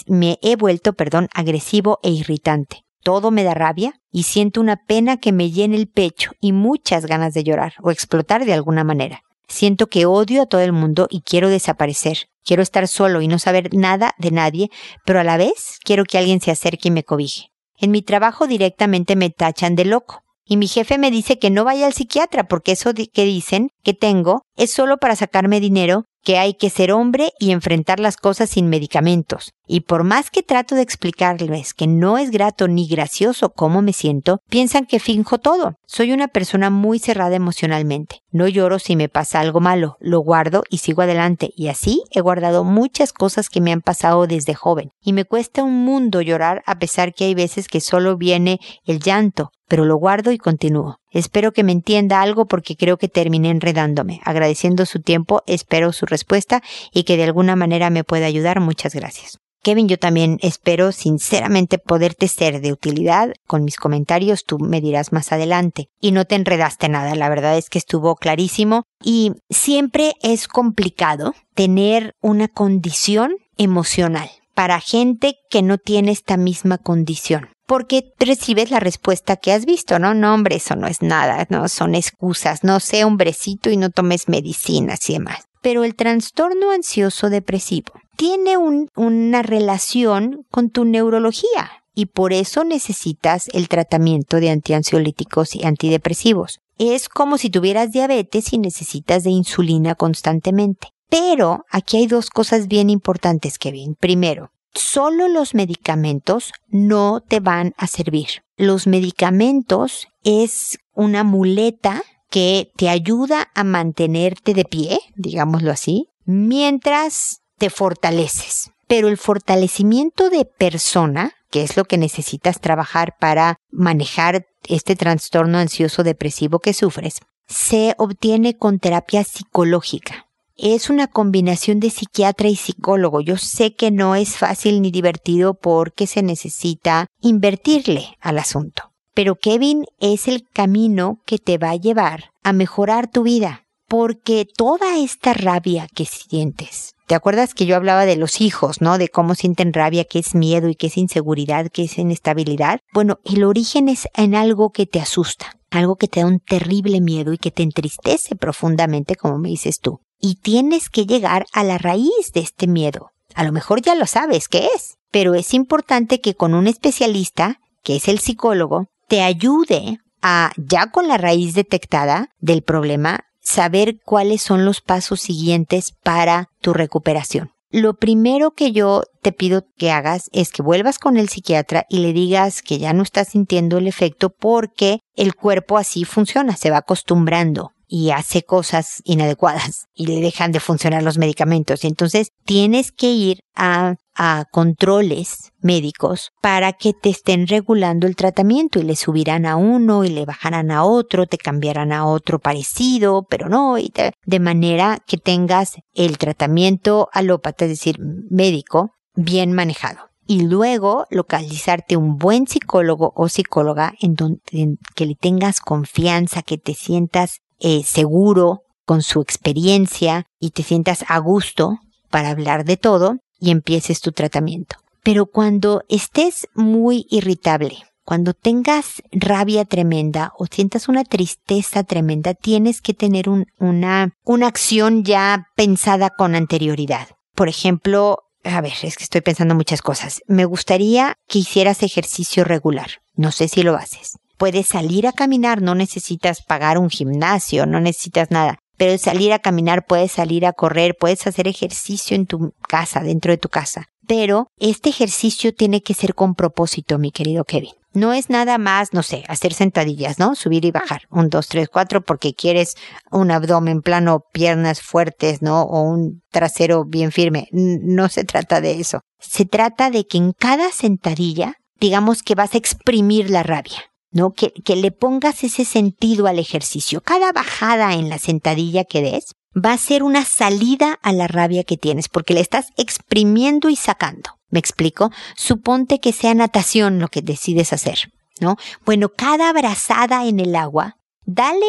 me 0.08 0.40
he 0.42 0.56
vuelto, 0.56 0.94
perdón, 0.94 1.30
agresivo 1.36 2.00
e 2.02 2.10
irritante. 2.10 2.82
Todo 3.04 3.30
me 3.30 3.44
da 3.44 3.54
rabia 3.54 3.94
y 4.12 4.24
siento 4.24 4.62
una 4.62 4.78
pena 4.78 5.18
que 5.18 5.32
me 5.32 5.52
llene 5.52 5.76
el 5.76 5.88
pecho 5.88 6.32
y 6.42 6.54
muchas 6.54 7.06
ganas 7.06 7.36
de 7.36 7.44
llorar 7.44 7.74
o 7.84 7.92
explotar 7.92 8.46
de 8.46 8.54
alguna 8.54 8.84
manera. 8.84 9.22
Siento 9.54 9.86
que 9.86 10.08
odio 10.08 10.42
a 10.42 10.46
todo 10.48 10.62
el 10.62 10.74
mundo 10.74 11.06
y 11.12 11.22
quiero 11.22 11.48
desaparecer. 11.48 12.28
Quiero 12.44 12.64
estar 12.64 12.88
solo 12.88 13.22
y 13.22 13.28
no 13.28 13.38
saber 13.38 13.72
nada 13.72 14.16
de 14.18 14.32
nadie, 14.32 14.72
pero 15.06 15.20
a 15.20 15.24
la 15.24 15.38
vez 15.38 15.78
quiero 15.84 16.06
que 16.06 16.18
alguien 16.18 16.42
se 16.42 16.50
acerque 16.50 16.88
y 16.88 16.92
me 16.92 17.04
cobije. 17.04 17.52
En 17.78 17.92
mi 17.92 18.02
trabajo 18.02 18.48
directamente 18.48 19.16
me 19.16 19.30
tachan 19.30 19.76
de 19.76 19.86
loco. 19.86 20.24
Y 20.44 20.58
mi 20.58 20.68
jefe 20.68 20.98
me 20.98 21.12
dice 21.12 21.38
que 21.38 21.52
no 21.52 21.66
vaya 21.66 21.86
al 21.86 21.94
psiquiatra 21.94 22.46
porque 22.46 22.72
eso 22.72 22.94
que 22.96 23.26
dicen 23.26 23.70
que 23.84 23.94
tengo 23.94 24.42
es 24.56 24.72
solo 24.72 24.98
para 24.98 25.16
sacarme 25.16 25.60
dinero 25.60 26.06
que 26.24 26.38
hay 26.38 26.54
que 26.54 26.70
ser 26.70 26.92
hombre 26.92 27.34
y 27.38 27.52
enfrentar 27.52 28.00
las 28.00 28.18
cosas 28.18 28.50
sin 28.50 28.70
medicamentos. 28.70 29.52
Y 29.68 29.82
por 29.82 30.04
más 30.04 30.30
que 30.32 30.42
trato 30.42 30.76
de 30.76 30.82
explicarles 30.82 31.74
que 31.74 31.86
no 31.86 32.18
es 32.18 32.32
grato 32.32 32.68
ni 32.68 32.88
gracioso 32.88 33.52
cómo 33.52 33.82
me 33.82 33.94
siento, 33.94 34.40
piensan 34.50 34.86
que 34.86 35.00
finjo 35.00 35.38
todo. 35.38 35.74
Soy 35.86 36.14
una 36.14 36.30
persona 36.30 36.70
muy 36.70 37.00
cerrada 37.00 37.36
emocionalmente. 37.36 38.22
No 38.32 38.48
lloro 38.48 38.80
si 38.80 38.96
me 38.96 39.10
pasa 39.10 39.42
algo 39.42 39.60
malo, 39.60 39.98
lo 40.00 40.20
guardo 40.20 40.64
y 40.70 40.78
sigo 40.78 41.02
adelante. 41.02 41.52
Y 41.56 41.68
así 41.68 42.04
he 42.12 42.22
guardado 42.22 42.64
muchas 42.64 43.12
cosas 43.12 43.50
que 43.50 43.62
me 43.62 43.74
han 43.74 43.82
pasado 43.82 44.26
desde 44.26 44.54
joven. 44.54 44.92
Y 45.02 45.14
me 45.14 45.26
cuesta 45.26 45.64
un 45.64 45.84
mundo 45.84 46.22
llorar 46.22 46.64
a 46.66 46.80
pesar 46.80 47.14
que 47.14 47.26
hay 47.26 47.36
veces 47.36 47.68
que 47.68 47.82
solo 47.82 48.18
viene 48.18 48.60
el 48.86 49.00
llanto, 49.00 49.52
pero 49.68 49.86
lo 49.86 49.98
guardo 49.98 50.32
y 50.32 50.38
continúo. 50.38 51.00
Espero 51.14 51.54
que 51.54 51.64
me 51.64 51.72
entienda 51.72 52.22
algo 52.22 52.48
porque 52.48 52.76
creo 52.76 52.98
que 52.98 53.08
terminé 53.08 53.52
enredándome. 53.52 54.20
Agradeciendo 54.26 54.86
su 54.86 55.00
tiempo, 55.00 55.44
espero 55.46 55.94
su 55.94 56.06
respuesta 56.06 56.62
y 56.92 57.04
que 57.04 57.18
de 57.18 57.24
alguna 57.24 57.56
manera 57.56 57.90
me 57.90 58.04
pueda 58.04 58.26
ayudar. 58.26 58.60
Muchas 58.60 58.96
gracias. 58.96 59.38
Kevin, 59.64 59.88
yo 59.88 59.98
también 59.98 60.40
espero 60.42 60.92
sinceramente 60.92 61.78
poderte 61.78 62.28
ser 62.28 62.60
de 62.60 62.74
utilidad 62.74 63.34
con 63.48 63.64
mis 63.64 63.78
comentarios, 63.78 64.44
tú 64.44 64.60
me 64.60 64.82
dirás 64.82 65.14
más 65.14 65.32
adelante. 65.32 65.88
Y 66.02 66.12
no 66.12 66.26
te 66.26 66.36
enredaste 66.36 66.90
nada, 66.90 67.16
la 67.16 67.30
verdad 67.30 67.58
es 67.58 67.70
que 67.70 67.78
estuvo 67.78 68.16
clarísimo 68.16 68.84
y 69.02 69.32
siempre 69.50 70.16
es 70.22 70.50
complicado 70.50 71.34
tener 71.56 72.14
una 72.22 72.50
condición 72.50 73.36
emocional 73.56 74.30
para 74.54 74.82
gente 74.82 75.36
que 75.50 75.62
no 75.62 75.78
tiene 75.78 76.12
esta 76.12 76.36
misma 76.36 76.78
condición 76.78 77.53
porque 77.74 78.14
recibes 78.20 78.70
la 78.70 78.80
respuesta 78.80 79.36
que 79.36 79.52
has 79.52 79.66
visto, 79.66 79.98
¿no? 79.98 80.14
No, 80.14 80.36
hombre, 80.36 80.58
eso 80.58 80.76
no 80.76 80.86
es 80.86 81.02
nada, 81.02 81.48
no 81.50 81.68
son 81.68 81.96
excusas, 81.96 82.64
no 82.64 82.80
sé 82.80 83.04
hombrecito 83.04 83.72
y 83.72 83.78
no 83.78 83.90
tomes 83.90 84.30
medicinas 84.30 85.10
y 85.10 85.14
demás. 85.14 85.46
Pero 85.64 85.84
el 85.84 85.96
trastorno 85.96 86.70
ansioso 86.70 87.32
depresivo 87.32 87.92
tiene 88.16 88.58
una 88.58 89.42
relación 89.42 90.46
con 90.52 90.70
tu 90.70 90.86
neurología 90.86 91.72
y 91.96 92.06
por 92.06 92.32
eso 92.32 92.64
necesitas 92.64 93.48
el 93.54 93.68
tratamiento 93.70 94.40
de 94.40 94.52
antiansiolíticos 94.52 95.56
y 95.56 95.66
antidepresivos. 95.66 96.60
Es 96.78 97.10
como 97.10 97.40
si 97.40 97.50
tuvieras 97.50 97.92
diabetes 97.92 98.54
y 98.54 98.60
necesitas 98.60 99.24
de 99.24 99.32
insulina 99.32 99.96
constantemente. 99.96 100.90
Pero 101.10 101.66
aquí 101.72 101.98
hay 101.98 102.06
dos 102.06 102.30
cosas 102.30 102.68
bien 102.68 102.92
importantes, 102.92 103.58
Kevin. 103.58 103.96
Primero, 103.96 104.52
Solo 104.74 105.28
los 105.28 105.54
medicamentos 105.54 106.52
no 106.68 107.22
te 107.22 107.40
van 107.40 107.74
a 107.78 107.88
servir. 107.88 108.44
Los 108.58 108.88
medicamentos 108.88 110.08
es 110.24 110.80
una 110.94 111.24
muleta 111.24 112.04
que 112.30 112.72
te 112.76 112.90
ayuda 112.90 113.52
a 113.54 113.64
mantenerte 113.64 114.54
de 114.54 114.66
pie, 114.66 115.00
digámoslo 115.16 115.72
así, 115.72 116.08
mientras 116.26 117.42
te 117.60 117.70
fortaleces. 117.70 118.72
Pero 118.88 119.08
el 119.08 119.18
fortalecimiento 119.18 120.30
de 120.30 120.46
persona, 120.46 121.34
que 121.52 121.62
es 121.62 121.78
lo 121.78 121.86
que 121.86 121.98
necesitas 121.98 122.60
trabajar 122.60 123.16
para 123.20 123.58
manejar 123.72 124.48
este 124.68 124.96
trastorno 124.96 125.60
ansioso 125.60 126.04
depresivo 126.04 126.60
que 126.60 126.74
sufres, 126.74 127.20
se 127.48 127.94
obtiene 127.98 128.58
con 128.58 128.80
terapia 128.80 129.24
psicológica. 129.24 130.28
Es 130.56 130.92
una 130.92 131.08
combinación 131.08 131.80
de 131.80 131.90
psiquiatra 131.90 132.48
y 132.48 132.56
psicólogo. 132.56 133.22
Yo 133.22 133.38
sé 133.38 133.74
que 133.74 133.90
no 133.90 134.16
es 134.16 134.38
fácil 134.38 134.84
ni 134.84 134.92
divertido 134.92 135.56
porque 135.56 136.06
se 136.06 136.22
necesita 136.22 137.08
invertirle 137.22 138.18
al 138.22 138.38
asunto. 138.38 138.92
Pero 139.16 139.36
Kevin 139.36 139.86
es 140.00 140.28
el 140.28 140.48
camino 140.54 141.22
que 141.26 141.40
te 141.40 141.58
va 141.58 141.72
a 141.72 141.76
llevar 141.76 142.26
a 142.44 142.54
mejorar 142.54 143.10
tu 143.10 143.24
vida. 143.24 143.62
Porque 143.88 144.46
toda 144.46 144.98
esta 144.98 145.34
rabia 145.34 145.88
que 145.94 146.06
sientes, 146.06 146.94
¿te 147.06 147.16
acuerdas 147.16 147.54
que 147.54 147.66
yo 147.66 147.76
hablaba 147.76 148.06
de 148.06 148.16
los 148.16 148.40
hijos, 148.40 148.82
no? 148.82 148.98
De 148.98 149.10
cómo 149.10 149.36
sienten 149.36 149.74
rabia, 149.74 150.06
que 150.06 150.20
es 150.20 150.34
miedo 150.34 150.70
y 150.70 150.76
que 150.76 150.88
es 150.88 150.98
inseguridad, 150.98 151.70
que 151.70 151.84
es 151.84 151.98
inestabilidad. 151.98 152.80
Bueno, 152.94 153.20
el 153.26 153.44
origen 153.44 153.90
es 153.90 154.08
en 154.16 154.36
algo 154.36 154.72
que 154.72 154.86
te 154.86 155.00
asusta, 155.00 155.58
algo 155.70 155.96
que 155.96 156.08
te 156.08 156.22
da 156.22 156.28
un 156.28 156.40
terrible 156.40 157.02
miedo 157.02 157.34
y 157.34 157.38
que 157.38 157.52
te 157.52 157.62
entristece 157.62 158.36
profundamente, 158.36 159.16
como 159.16 159.38
me 159.38 159.50
dices 159.50 159.80
tú. 159.80 160.00
Y 160.26 160.36
tienes 160.36 160.90
que 160.90 161.06
llegar 161.06 161.46
a 161.52 161.66
la 161.66 161.78
raíz 161.78 162.32
de 162.34 162.40
este 162.40 162.66
miedo. 162.66 163.10
A 163.36 163.44
lo 163.44 163.52
mejor 163.52 163.82
ya 163.82 163.94
lo 163.94 164.06
sabes 164.08 164.48
qué 164.48 164.70
es, 164.74 164.96
pero 165.12 165.34
es 165.34 165.54
importante 165.54 166.22
que 166.22 166.34
con 166.34 166.54
un 166.54 166.68
especialista, 166.68 167.60
que 167.84 167.98
es 167.98 168.08
el 168.08 168.20
psicólogo, 168.20 168.86
te 169.10 169.22
ayude 169.22 169.98
a, 170.22 170.54
ya 170.56 170.92
con 170.92 171.10
la 171.10 171.18
raíz 171.18 171.56
detectada 171.56 172.30
del 172.40 172.62
problema, 172.62 173.26
saber 173.42 173.98
cuáles 174.06 174.42
son 174.42 174.64
los 174.64 174.80
pasos 174.80 175.20
siguientes 175.20 175.92
para 175.92 176.48
tu 176.62 176.72
recuperación. 176.72 177.52
Lo 177.70 177.96
primero 177.96 178.52
que 178.52 178.72
yo 178.72 179.04
te 179.22 179.34
pido 179.34 179.66
que 179.76 179.92
hagas 179.92 180.30
es 180.32 180.54
que 180.54 180.62
vuelvas 180.62 181.00
con 181.00 181.18
el 181.18 181.28
psiquiatra 181.28 181.86
y 181.90 181.98
le 181.98 182.14
digas 182.14 182.62
que 182.62 182.80
ya 182.80 182.94
no 182.94 183.04
estás 183.04 183.28
sintiendo 183.28 183.78
el 183.78 183.90
efecto 183.90 184.30
porque 184.30 185.00
el 185.18 185.36
cuerpo 185.36 185.78
así 185.78 186.06
funciona, 186.06 186.56
se 186.56 186.70
va 186.70 186.78
acostumbrando 186.78 187.74
y 187.96 188.10
hace 188.10 188.42
cosas 188.42 189.04
inadecuadas 189.04 189.86
y 189.94 190.08
le 190.08 190.20
dejan 190.20 190.52
de 190.52 190.60
funcionar 190.60 191.04
los 191.04 191.20
medicamentos. 191.20 191.84
Entonces 191.84 192.30
tienes 192.44 192.92
que 192.92 193.12
ir 193.12 193.42
a, 193.56 193.98
a 194.16 194.46
controles 194.52 195.52
médicos 195.62 196.32
para 196.42 196.74
que 196.74 196.94
te 196.94 197.12
estén 197.12 197.46
regulando 197.46 198.08
el 198.08 198.16
tratamiento 198.16 198.80
y 198.80 198.84
le 198.84 198.96
subirán 198.96 199.46
a 199.46 199.58
uno 199.58 200.04
y 200.04 200.10
le 200.10 200.26
bajarán 200.26 200.72
a 200.72 200.86
otro, 200.86 201.28
te 201.28 201.38
cambiarán 201.38 201.92
a 201.92 202.08
otro 202.08 202.40
parecido, 202.40 203.28
pero 203.30 203.48
no, 203.48 203.76
de 203.76 204.40
manera 204.40 204.98
que 205.06 205.18
tengas 205.18 205.76
el 205.94 206.18
tratamiento 206.18 207.10
alópata, 207.14 207.66
es 207.66 207.72
decir, 207.72 207.98
médico, 208.00 208.96
bien 209.14 209.54
manejado 209.54 210.10
y 210.26 210.48
luego 210.48 211.06
localizarte 211.12 211.98
un 211.98 212.18
buen 212.18 212.48
psicólogo 212.48 213.14
o 213.16 213.30
psicóloga 213.30 213.94
en 214.02 214.16
donde 214.16 214.78
que 214.96 215.06
le 215.06 215.16
tengas 215.16 215.60
confianza, 215.60 216.42
que 216.42 216.58
te 216.58 216.74
sientas 216.74 217.42
eh, 217.64 217.82
seguro 217.84 218.64
con 218.86 219.02
su 219.02 219.22
experiencia 219.22 220.28
y 220.40 220.52
te 220.52 220.64
sientas 220.64 221.06
a 221.08 221.18
gusto 221.18 221.80
para 222.12 222.30
hablar 222.30 222.66
de 222.66 222.76
todo 222.76 223.20
y 223.40 223.52
empieces 223.52 224.02
tu 224.02 224.12
tratamiento. 224.12 224.76
Pero 225.02 225.26
cuando 225.26 225.84
estés 225.88 226.48
muy 226.54 227.08
irritable, 227.10 227.78
cuando 228.04 228.34
tengas 228.34 229.02
rabia 229.12 229.64
tremenda 229.64 230.34
o 230.38 230.46
sientas 230.46 230.90
una 230.90 231.06
tristeza 231.06 231.84
tremenda, 231.84 232.34
tienes 232.34 232.82
que 232.82 232.94
tener 232.94 233.30
una, 233.30 234.14
una 234.26 234.48
acción 234.48 235.06
ya 235.06 235.48
pensada 235.56 236.10
con 236.10 236.36
anterioridad. 236.36 237.08
Por 237.34 237.48
ejemplo, 237.48 238.20
a 238.44 238.60
ver, 238.60 238.74
es 238.84 238.98
que 238.98 239.06
estoy 239.06 239.22
pensando 239.22 239.56
muchas 239.56 239.82
cosas. 239.82 240.22
Me 240.28 240.44
gustaría 240.44 241.16
que 241.30 241.40
hicieras 241.40 241.82
ejercicio 241.82 242.44
regular. 242.44 243.02
No 243.16 243.32
sé 243.32 243.48
si 243.48 243.64
lo 243.64 243.76
haces 243.76 244.18
puedes 244.38 244.68
salir 244.68 245.08
a 245.08 245.14
caminar, 245.14 245.62
no 245.62 245.76
necesitas 245.76 246.42
pagar 246.42 246.78
un 246.78 246.90
gimnasio, 246.90 247.66
no 247.66 247.80
necesitas 247.80 248.32
nada. 248.32 248.60
Pero 248.78 248.98
salir 248.98 249.34
a 249.34 249.40
caminar, 249.40 249.86
puedes 249.86 250.12
salir 250.12 250.46
a 250.46 250.54
correr, 250.54 250.96
puedes 251.00 251.26
hacer 251.28 251.48
ejercicio 251.48 252.16
en 252.16 252.26
tu 252.26 252.54
casa, 252.68 253.02
dentro 253.02 253.32
de 253.32 253.38
tu 253.38 253.50
casa. 253.50 253.86
Pero 254.08 254.48
este 254.60 254.90
ejercicio 254.90 255.54
tiene 255.54 255.82
que 255.82 255.94
ser 255.94 256.16
con 256.16 256.36
propósito, 256.36 256.98
mi 256.98 257.12
querido 257.12 257.46
Kevin. 257.46 257.74
No 257.94 258.12
es 258.12 258.32
nada 258.32 258.58
más, 258.58 258.92
no 258.92 259.04
sé, 259.04 259.24
hacer 259.28 259.54
sentadillas, 259.54 260.18
¿no? 260.18 260.34
Subir 260.34 260.66
y 260.66 260.72
bajar. 260.72 261.04
Un, 261.12 261.30
dos, 261.30 261.48
tres, 261.48 261.70
cuatro, 261.70 262.02
porque 262.02 262.34
quieres 262.34 262.76
un 263.12 263.30
abdomen 263.30 263.82
plano, 263.82 264.24
piernas 264.34 264.82
fuertes, 264.82 265.44
¿no? 265.44 265.62
O 265.62 265.84
un 265.84 266.24
trasero 266.32 266.86
bien 266.86 267.12
firme. 267.12 267.48
No 267.52 268.10
se 268.10 268.24
trata 268.24 268.62
de 268.62 268.80
eso. 268.80 269.02
Se 269.20 269.46
trata 269.46 269.92
de 269.92 270.08
que 270.08 270.18
en 270.18 270.34
cada 270.34 270.72
sentadilla, 270.72 271.54
digamos 271.80 272.24
que 272.24 272.34
vas 272.34 272.56
a 272.56 272.58
exprimir 272.58 273.30
la 273.30 273.44
rabia. 273.44 273.93
¿No? 274.14 274.32
Que, 274.32 274.52
que 274.52 274.76
le 274.76 274.92
pongas 274.92 275.44
ese 275.44 275.66
sentido 275.66 276.28
al 276.28 276.40
ejercicio. 276.40 277.02
Cada 277.02 277.32
bajada 277.32 277.94
en 277.94 278.10
la 278.10 278.20
sentadilla 278.20 278.86
que 278.86 279.02
des 279.02 279.36
va 279.54 279.74
a 279.74 279.78
ser 279.78 280.04
una 280.04 280.26
salida 280.26 281.00
a 281.02 281.12
la 281.12 281.28
rabia 281.28 281.64
que 281.64 281.78
tienes, 281.78 282.10
porque 282.10 282.34
le 282.34 282.40
estás 282.40 282.68
exprimiendo 282.78 283.70
y 283.70 283.76
sacando. 283.76 284.32
¿Me 284.50 284.60
explico? 284.60 285.12
Suponte 285.36 286.00
que 286.00 286.14
sea 286.14 286.34
natación 286.34 287.00
lo 287.00 287.08
que 287.08 287.22
decides 287.22 287.74
hacer, 287.74 288.12
¿no? 288.40 288.56
Bueno, 288.86 289.10
cada 289.10 289.50
abrazada 289.50 290.26
en 290.26 290.40
el 290.40 290.56
agua, 290.56 290.98
dale 291.26 291.66